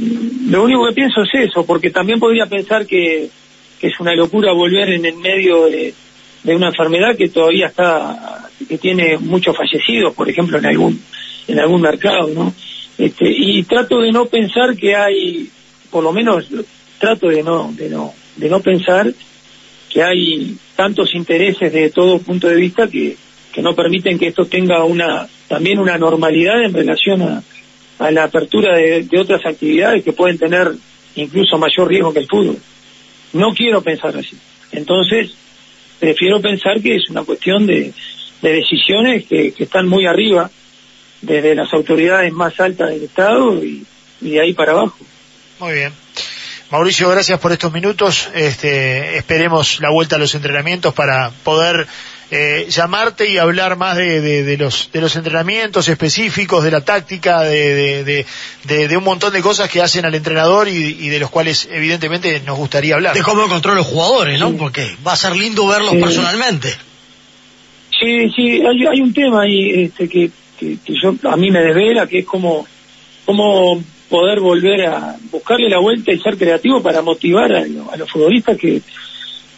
lo 0.49 0.64
único 0.64 0.87
que 0.87 0.95
pienso 0.95 1.23
es 1.23 1.49
eso, 1.49 1.64
porque 1.66 1.90
también 1.90 2.21
podría 2.21 2.47
pensar 2.47 2.87
que, 2.87 3.28
es 3.81 3.99
una 3.99 4.14
locura 4.14 4.52
volver 4.52 4.90
en 4.90 5.04
el 5.07 5.16
medio 5.16 5.66
de, 5.66 5.92
de 6.45 6.54
una 6.54 6.69
enfermedad 6.69 7.16
que 7.16 7.31
todavía 7.31 7.66
está, 7.66 8.49
que 8.69 8.78
tiene 8.78 9.19
muchos 9.19 9.57
fallecidos, 9.57 10.14
por 10.14 10.28
ejemplo, 10.28 10.59
en 10.59 10.66
algún, 10.66 11.02
en 11.49 11.59
algún 11.59 11.81
mercado, 11.81 12.28
¿no? 12.28 12.54
Este, 12.97 13.28
y 13.28 13.64
trato 13.64 14.00
de 14.00 14.12
no 14.12 14.26
pensar 14.26 14.76
que 14.76 14.95
hay, 14.95 15.50
por 15.90 16.04
lo 16.04 16.12
menos 16.12 16.47
trato 16.99 17.28
de 17.28 17.42
no, 17.42 17.73
de 17.73 17.88
no, 17.88 18.14
de 18.37 18.49
no 18.49 18.61
pensar 18.61 19.12
que 19.90 20.02
hay 20.02 20.57
tantos 20.76 21.14
intereses 21.14 21.73
de 21.73 21.90
todo 21.90 22.21
punto 22.21 22.49
de 22.49 22.57
vista 22.57 22.87
que, 22.87 23.16
que 23.52 23.62
no 23.62 23.75
permiten 23.75 24.19
que 24.19 24.28
esto 24.28 24.45
tenga 24.47 24.85
una, 24.85 25.26
también 25.52 25.78
una 25.78 25.99
normalidad 25.99 26.62
en 26.64 26.73
relación 26.73 27.21
a, 27.21 28.11
la 28.11 28.25
apertura 28.25 28.75
de, 28.75 29.06
otras 29.18 29.44
actividades 29.44 30.02
que 30.02 30.14
pueden 30.14 30.38
tener 30.38 30.73
incluso 31.14 31.59
mayor 31.59 31.88
riesgo 31.88 32.11
que 32.11 32.21
el 32.21 32.26
fútbol. 32.26 32.56
No 33.35 33.52
quiero 33.52 33.82
pensar 33.82 34.16
así. 34.16 34.35
Entonces, 34.73 35.35
prefiero 36.00 36.40
pensar 36.40 36.80
que 36.80 36.97
es 36.97 37.11
una 37.11 37.23
cuestión 37.25 37.66
de, 37.66 37.92
de 38.40 38.50
decisiones 38.50 39.26
que, 39.26 39.52
que, 39.52 39.64
están 39.64 39.87
muy 39.87 40.06
arriba, 40.06 40.50
desde 41.21 41.54
las 41.54 41.71
autoridades 41.75 42.32
más 42.32 42.59
altas 42.59 42.88
del 42.88 43.02
Estado 43.02 43.62
y, 43.62 43.85
y 44.23 44.30
de 44.30 44.40
ahí 44.40 44.54
para 44.54 44.73
abajo. 44.73 44.97
Muy 45.61 45.75
bien. 45.75 45.92
Mauricio, 46.71 47.11
gracias 47.11 47.38
por 47.38 47.52
estos 47.52 47.71
minutos. 47.75 48.30
Este, 48.35 49.18
esperemos 49.18 49.80
la 49.82 49.90
vuelta 49.90 50.16
a 50.16 50.18
los 50.18 50.35
entrenamientos 50.35 50.94
para 50.94 51.30
poder 51.44 51.87
eh, 52.34 52.66
llamarte 52.70 53.28
y 53.28 53.36
hablar 53.36 53.76
más 53.76 53.94
de, 53.94 54.22
de, 54.22 54.42
de, 54.42 54.56
los, 54.56 54.88
de 54.90 55.02
los 55.02 55.16
entrenamientos 55.16 55.86
específicos, 55.90 56.64
de 56.64 56.70
la 56.70 56.80
táctica, 56.80 57.42
de, 57.42 58.24
de, 58.64 58.96
un 58.96 59.04
montón 59.04 59.34
de 59.34 59.42
cosas 59.42 59.68
que 59.68 59.82
hacen 59.82 60.06
al 60.06 60.14
entrenador 60.14 60.66
y, 60.66 60.72
y, 60.98 61.08
de 61.10 61.20
los 61.20 61.28
cuales 61.28 61.68
evidentemente 61.70 62.40
nos 62.40 62.56
gustaría 62.56 62.94
hablar. 62.94 63.14
De 63.14 63.22
cómo 63.22 63.46
controla 63.48 63.76
los 63.76 63.86
jugadores, 63.86 64.40
¿no? 64.40 64.48
Sí. 64.48 64.56
Porque 64.58 64.96
va 65.06 65.12
a 65.12 65.16
ser 65.16 65.36
lindo 65.36 65.66
verlos 65.66 65.90
sí. 65.90 65.98
personalmente. 65.98 66.68
Sí, 68.00 68.30
sí, 68.34 68.62
hay, 68.62 68.86
hay 68.90 69.00
un 69.02 69.12
tema 69.12 69.42
ahí 69.42 69.82
este, 69.82 70.08
que, 70.08 70.30
que, 70.58 70.78
que, 70.82 70.94
yo 71.02 71.14
a 71.30 71.36
mí 71.36 71.50
me 71.50 71.60
desvela, 71.60 72.06
que 72.06 72.20
es 72.20 72.24
como, 72.24 72.66
como 73.26 73.84
poder 74.08 74.40
volver 74.40 74.86
a 74.86 75.16
buscarle 75.30 75.68
la 75.68 75.80
vuelta 75.80 76.10
y 76.10 76.18
ser 76.18 76.38
creativo 76.38 76.82
para 76.82 77.02
motivar 77.02 77.52
a, 77.52 77.58
a 77.58 77.96
los 77.98 78.10
futbolistas 78.10 78.56
que 78.56 78.80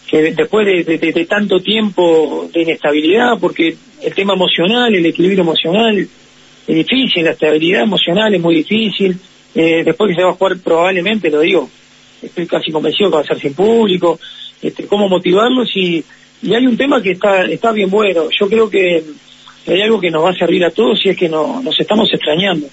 que 0.08 0.34
después 0.34 0.66
de, 0.66 1.26
tanto 1.28 1.61
tiempo 1.61 2.49
de 2.52 2.62
inestabilidad, 2.62 3.38
porque 3.40 3.76
el 4.02 4.14
tema 4.14 4.34
emocional, 4.34 4.94
el 4.94 5.06
equilibrio 5.06 5.42
emocional 5.42 5.99
es 5.99 6.75
difícil, 6.75 7.25
la 7.25 7.32
estabilidad 7.32 7.82
emocional 7.82 8.34
es 8.34 8.40
muy 8.40 8.56
difícil, 8.56 9.16
eh, 9.54 9.82
después 9.84 10.11
que 10.11 10.16
se 10.16 10.23
va 10.23 10.30
a 10.30 10.34
jugar 10.34 10.58
probablemente, 10.58 11.30
lo 11.30 11.40
digo, 11.40 11.70
estoy 12.23 12.46
casi 12.46 12.70
convencido 12.70 13.11
que 13.11 13.16
va 13.16 13.23
a 13.23 13.26
ser 13.26 13.40
sin 13.40 13.54
público, 13.54 14.18
este, 14.61 14.87
cómo 14.87 15.08
motivarlos 15.08 15.70
y, 15.75 16.04
y 16.42 16.54
hay 16.54 16.66
un 16.66 16.76
tema 16.76 17.02
que 17.02 17.12
está, 17.12 17.44
está 17.44 17.73
bien 17.73 17.90
bueno, 17.90 18.28
yo 18.38 18.49
creo 18.49 18.68
que 18.68 19.02
hay 19.66 19.80
algo 19.80 20.00
que 20.00 20.11
nos 20.11 20.25
va 20.25 20.30
a 20.30 20.34
servir 20.34 20.64
a 20.64 20.70
todos 20.70 21.04
y 21.04 21.11
es 21.11 21.16
que 21.16 21.28
no, 21.28 21.62
nos 21.62 21.78
estamos 21.78 22.08
extrañando, 22.12 22.66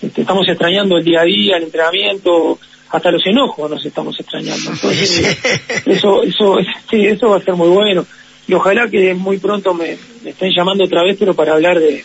este, 0.00 0.22
estamos 0.22 0.48
extrañando 0.48 0.96
el 0.96 1.04
día 1.04 1.20
a 1.20 1.24
día, 1.24 1.56
el 1.56 1.64
entrenamiento, 1.64 2.58
hasta 2.90 3.10
los 3.10 3.26
enojos 3.26 3.70
nos 3.70 3.84
estamos 3.84 4.18
extrañando. 4.18 4.70
Entonces, 4.72 5.38
eso, 5.86 6.22
eso, 6.22 6.56
sí, 6.90 7.06
eso 7.06 7.30
va 7.30 7.36
a 7.36 7.42
ser 7.42 7.54
muy 7.54 7.68
bueno. 7.68 8.06
Y 8.46 8.54
ojalá 8.54 8.88
que 8.88 9.14
muy 9.14 9.38
pronto 9.38 9.74
me, 9.74 9.98
me 10.22 10.30
estén 10.30 10.50
llamando 10.56 10.84
otra 10.84 11.02
vez, 11.02 11.16
pero 11.18 11.34
para 11.34 11.52
hablar 11.52 11.78
de, 11.78 12.02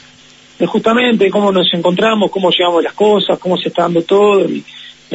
de 0.60 0.66
justamente 0.66 1.30
cómo 1.30 1.52
nos 1.52 1.74
encontramos, 1.74 2.30
cómo 2.32 2.52
llevamos 2.52 2.84
las 2.84 2.94
cosas, 2.94 3.40
cómo 3.40 3.58
se 3.58 3.70
está 3.70 3.84
dando 3.84 4.02
todo 4.02 4.50
y, 4.50 4.64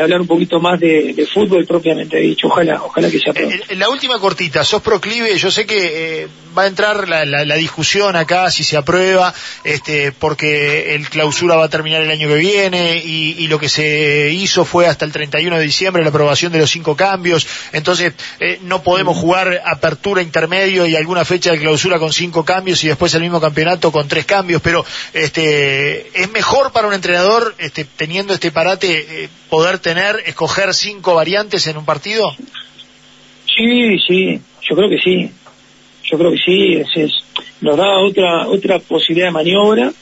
hablar 0.02 0.20
un 0.20 0.26
poquito 0.26 0.60
más 0.60 0.78
de, 0.80 1.12
de, 1.14 1.26
fútbol 1.26 1.66
propiamente 1.66 2.18
dicho. 2.18 2.48
Ojalá, 2.48 2.82
ojalá 2.82 3.10
que 3.10 3.18
sea 3.18 3.32
pronto. 3.32 3.54
Eh, 3.54 3.76
la 3.76 3.88
última 3.88 4.18
cortita, 4.18 4.64
sos 4.64 4.82
proclive, 4.82 5.36
yo 5.36 5.50
sé 5.50 5.66
que 5.66 6.22
eh, 6.22 6.28
va 6.56 6.62
a 6.62 6.66
entrar 6.66 7.08
la, 7.08 7.24
la, 7.24 7.44
la, 7.44 7.54
discusión 7.54 8.16
acá 8.16 8.50
si 8.50 8.64
se 8.64 8.76
aprueba, 8.76 9.32
este, 9.64 10.12
porque 10.12 10.94
el 10.94 11.08
clausura 11.08 11.56
va 11.56 11.64
a 11.64 11.68
terminar 11.68 12.02
el 12.02 12.10
año 12.10 12.28
que 12.28 12.34
viene 12.34 13.02
y, 13.04 13.36
y, 13.38 13.46
lo 13.46 13.58
que 13.58 13.68
se 13.68 14.30
hizo 14.32 14.64
fue 14.64 14.86
hasta 14.86 15.04
el 15.04 15.12
31 15.12 15.56
de 15.56 15.62
diciembre 15.62 16.02
la 16.02 16.08
aprobación 16.08 16.52
de 16.52 16.58
los 16.58 16.70
cinco 16.70 16.96
cambios, 16.96 17.46
entonces 17.72 18.12
eh, 18.40 18.58
no 18.62 18.82
podemos 18.82 19.16
jugar 19.16 19.62
apertura 19.64 20.22
intermedio 20.22 20.86
y 20.86 20.96
alguna 20.96 21.24
fecha 21.24 21.52
de 21.52 21.58
clausura 21.58 21.98
con 21.98 22.12
cinco 22.12 22.44
cambios 22.44 22.82
y 22.84 22.88
después 22.88 23.14
el 23.14 23.22
mismo 23.22 23.40
campeonato 23.40 23.92
con 23.92 24.08
tres 24.08 24.24
cambios, 24.24 24.60
pero 24.62 24.84
este, 25.12 26.08
es 26.20 26.30
mejor 26.30 26.72
para 26.72 26.88
un 26.88 26.94
entrenador 26.94 27.54
este, 27.58 27.84
teniendo 27.84 28.34
este 28.34 28.50
parate 28.50 29.24
eh, 29.24 29.28
poder 29.48 29.78
tener, 29.78 29.87
escoger 30.26 30.74
cinco 30.74 31.14
variantes 31.14 31.66
en 31.66 31.78
un 31.78 31.84
partido? 31.84 32.30
Sí, 33.46 33.98
sí, 34.06 34.40
yo 34.68 34.76
creo 34.76 34.90
que 34.90 34.98
sí. 34.98 35.30
Yo 36.04 36.18
creo 36.18 36.30
que 36.30 36.38
sí, 36.38 36.74
es, 36.74 36.88
es, 36.96 37.12
nos 37.60 37.76
da 37.76 37.98
otra 37.98 38.46
otra 38.48 38.78
posibilidad 38.78 39.28
de 39.28 39.32
maniobra 39.32 39.92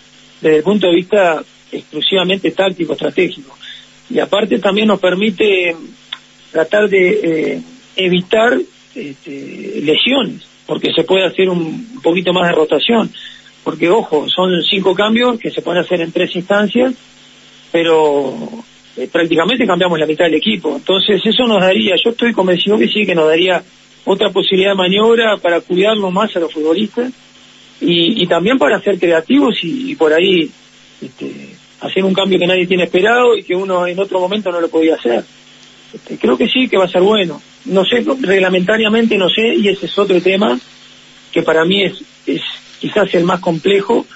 desde 0.40 0.58
el 0.58 0.62
punto 0.62 0.86
de 0.86 0.94
vista 0.94 1.42
exclusivamente 1.72 2.50
táctico, 2.50 2.92
estratégico. 2.92 3.56
Y 4.08 4.18
aparte 4.18 4.58
también 4.58 4.88
nos 4.88 5.00
permite 5.00 5.76
tratar 6.52 6.88
de 6.88 7.08
eh, 7.08 7.62
evitar 7.96 8.58
este, 8.94 9.80
lesiones, 9.82 10.42
porque 10.66 10.92
se 10.92 11.04
puede 11.04 11.26
hacer 11.26 11.48
un 11.48 12.00
poquito 12.02 12.32
más 12.32 12.48
de 12.48 12.54
rotación. 12.54 13.10
Porque, 13.64 13.90
ojo, 13.90 14.28
son 14.28 14.62
cinco 14.62 14.94
cambios 14.94 15.40
que 15.40 15.50
se 15.50 15.60
pueden 15.60 15.82
hacer 15.82 16.00
en 16.00 16.12
tres 16.12 16.36
instancias, 16.36 16.94
pero 17.72 18.64
eh, 18.96 19.08
prácticamente 19.12 19.66
cambiamos 19.66 19.98
la 19.98 20.06
mitad 20.06 20.24
del 20.24 20.34
equipo. 20.34 20.76
Entonces 20.76 21.20
eso 21.24 21.46
nos 21.46 21.60
daría, 21.60 21.94
yo 22.02 22.10
estoy 22.10 22.32
convencido 22.32 22.78
que 22.78 22.88
sí, 22.88 23.04
que 23.04 23.14
nos 23.14 23.28
daría 23.28 23.62
otra 24.04 24.30
posibilidad 24.30 24.70
de 24.70 24.76
maniobra 24.76 25.36
para 25.36 25.60
cuidarnos 25.60 26.12
más 26.12 26.34
a 26.36 26.40
los 26.40 26.52
futbolistas 26.52 27.12
y, 27.80 28.26
también 28.26 28.56
para 28.56 28.80
ser 28.80 28.98
creativos 28.98 29.58
y, 29.62 29.94
por 29.96 30.12
ahí 30.14 30.48
este, 31.02 31.50
hacer 31.80 32.04
un 32.04 32.14
cambio 32.14 32.38
que 32.38 32.46
nadie 32.46 32.66
tiene 32.66 32.84
esperado 32.84 33.36
y 33.36 33.42
que 33.42 33.54
uno 33.54 33.86
en 33.86 33.98
otro 33.98 34.18
momento 34.18 34.50
no 34.50 34.60
lo 34.60 34.68
podía 34.68 34.94
hacer. 34.94 35.22
Este, 35.92 36.16
creo 36.16 36.38
que 36.38 36.48
sí, 36.48 36.68
que 36.68 36.78
va 36.78 36.84
a 36.84 36.88
ser 36.88 37.02
bueno. 37.02 37.42
No 37.66 37.84
sé, 37.84 38.02
reglamentariamente 38.20 39.18
no 39.18 39.28
sé, 39.28 39.54
y 39.56 39.68
ese 39.68 39.86
es 39.86 39.98
otro 39.98 40.20
tema 40.22 40.58
que 41.32 41.42
para 41.42 41.66
mí 41.66 41.84
es, 41.84 42.02
es 42.26 42.40
quizás 42.80 43.12
el 43.14 43.24
más 43.24 43.40
complejo, 43.40 44.06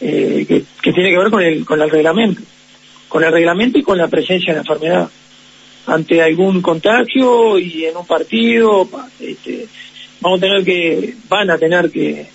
eh, 0.00 0.64
que 0.82 0.92
tiene 0.92 1.10
que 1.10 1.18
ver 1.18 1.30
con 1.30 1.42
el, 1.42 1.64
con 1.64 1.80
el 1.80 1.90
reglamento 1.90 2.42
con 3.08 3.24
el 3.24 3.32
reglamento 3.32 3.78
y 3.78 3.82
con 3.82 3.98
la 3.98 4.08
presencia 4.08 4.52
de 4.52 4.58
la 4.58 4.62
enfermedad. 4.62 5.08
Ante 5.86 6.22
algún 6.22 6.60
contagio 6.60 7.58
y 7.58 7.86
en 7.86 7.96
un 7.96 8.06
partido, 8.06 8.86
este, 9.18 9.66
vamos 10.20 10.38
a 10.38 10.42
tener 10.42 10.64
que, 10.64 11.14
van 11.28 11.50
a 11.50 11.56
tener 11.56 11.90
que, 11.90 12.26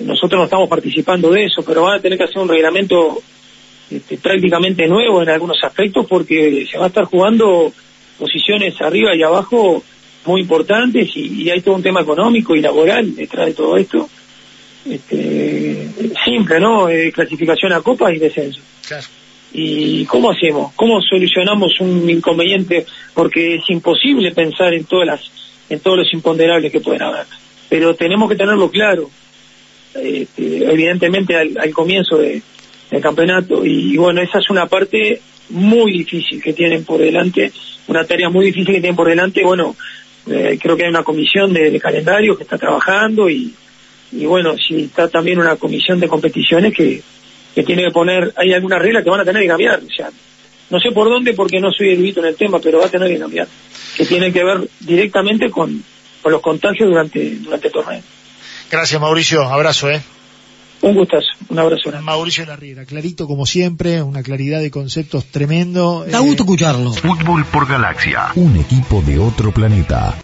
nosotros 0.00 0.38
no 0.38 0.44
estamos 0.44 0.68
participando 0.68 1.30
de 1.30 1.46
eso, 1.46 1.62
pero 1.62 1.82
van 1.82 1.98
a 1.98 2.02
tener 2.02 2.18
que 2.18 2.24
hacer 2.24 2.38
un 2.38 2.48
reglamento 2.48 3.22
este, 3.90 4.18
prácticamente 4.18 4.86
nuevo 4.86 5.22
en 5.22 5.30
algunos 5.30 5.56
aspectos 5.62 6.06
porque 6.06 6.66
se 6.70 6.76
va 6.76 6.84
a 6.84 6.88
estar 6.88 7.04
jugando 7.04 7.72
posiciones 8.18 8.78
arriba 8.80 9.16
y 9.16 9.22
abajo 9.22 9.82
muy 10.26 10.42
importantes 10.42 11.10
y, 11.16 11.48
hay 11.48 11.62
todo 11.62 11.76
un 11.76 11.82
tema 11.82 12.02
económico 12.02 12.54
y 12.54 12.60
laboral 12.60 13.14
detrás 13.16 13.46
de 13.46 13.54
todo 13.54 13.76
esto. 13.76 14.08
Este, 14.88 15.88
simple, 16.24 16.60
¿no? 16.60 16.88
Eh, 16.88 17.10
clasificación 17.12 17.72
a 17.72 17.80
copas 17.80 18.12
y 18.14 18.18
descenso. 18.18 18.60
Claro 18.86 19.06
y 19.52 20.04
cómo 20.06 20.30
hacemos, 20.30 20.72
cómo 20.74 21.00
solucionamos 21.02 21.78
un 21.80 22.08
inconveniente, 22.08 22.86
porque 23.14 23.56
es 23.56 23.68
imposible 23.68 24.32
pensar 24.32 24.72
en 24.72 24.84
todas 24.84 25.06
las, 25.06 25.20
en 25.68 25.80
todos 25.80 25.98
los 25.98 26.14
imponderables 26.14 26.72
que 26.72 26.80
pueden 26.80 27.02
haber, 27.02 27.26
pero 27.68 27.94
tenemos 27.94 28.30
que 28.30 28.36
tenerlo 28.36 28.70
claro, 28.70 29.10
este, 29.94 30.64
evidentemente 30.70 31.36
al, 31.36 31.56
al 31.58 31.70
comienzo 31.72 32.16
de, 32.16 32.40
del 32.90 33.02
campeonato. 33.02 33.64
Y, 33.64 33.96
bueno 33.96 34.22
esa 34.22 34.38
es 34.38 34.48
una 34.48 34.66
parte 34.66 35.20
muy 35.50 35.92
difícil 35.92 36.42
que 36.42 36.52
tienen 36.52 36.84
por 36.84 36.98
delante, 36.98 37.52
una 37.88 38.04
tarea 38.04 38.30
muy 38.30 38.46
difícil 38.46 38.74
que 38.74 38.80
tienen 38.80 38.96
por 38.96 39.08
delante, 39.08 39.42
bueno 39.44 39.76
eh, 40.30 40.58
creo 40.60 40.76
que 40.76 40.84
hay 40.84 40.90
una 40.90 41.02
comisión 41.02 41.52
de, 41.52 41.70
de 41.70 41.80
calendario 41.80 42.36
que 42.36 42.44
está 42.44 42.56
trabajando 42.56 43.28
y, 43.28 43.52
y 44.12 44.24
bueno 44.24 44.56
si 44.56 44.84
está 44.84 45.08
también 45.08 45.38
una 45.38 45.56
comisión 45.56 45.98
de 46.00 46.08
competiciones 46.08 46.72
que 46.72 47.02
que 47.54 47.62
tiene 47.62 47.84
que 47.84 47.90
poner, 47.90 48.32
hay 48.36 48.52
algunas 48.52 48.80
reglas 48.80 49.04
que 49.04 49.10
van 49.10 49.20
a 49.20 49.24
tener 49.24 49.42
que 49.42 49.48
cambiar, 49.48 49.80
o 49.80 49.94
sea, 49.94 50.10
no 50.70 50.80
sé 50.80 50.90
por 50.92 51.08
dónde 51.08 51.34
porque 51.34 51.60
no 51.60 51.70
soy 51.70 51.90
erudito 51.90 52.20
en 52.20 52.26
el 52.26 52.36
tema, 52.36 52.58
pero 52.58 52.78
va 52.78 52.86
a 52.86 52.90
tener 52.90 53.08
que 53.08 53.18
cambiar, 53.18 53.46
que 53.96 54.06
tiene 54.06 54.32
que 54.32 54.42
ver 54.42 54.68
directamente 54.80 55.50
con, 55.50 55.82
con 56.22 56.32
los 56.32 56.40
contagios 56.40 56.88
durante, 56.88 57.36
durante 57.36 57.66
el 57.66 57.72
torneo. 57.72 58.02
Gracias 58.70 59.00
Mauricio, 59.00 59.42
abrazo, 59.42 59.90
eh. 59.90 60.02
Un 60.82 60.96
gustazo, 60.96 61.28
un 61.48 61.58
abrazo. 61.60 61.90
Grande. 61.90 62.04
Mauricio 62.04 62.44
Larriera, 62.44 62.84
clarito 62.84 63.28
como 63.28 63.46
siempre, 63.46 64.02
una 64.02 64.22
claridad 64.24 64.60
de 64.60 64.72
conceptos 64.72 65.26
tremendo. 65.26 66.04
Da 66.10 66.18
gusto 66.18 66.42
escucharlo. 66.42 66.92
Fútbol 66.92 67.44
por 67.44 67.68
Galaxia, 67.68 68.32
un 68.34 68.56
equipo 68.56 69.00
de 69.00 69.16
otro 69.18 69.52
planeta. 69.52 70.16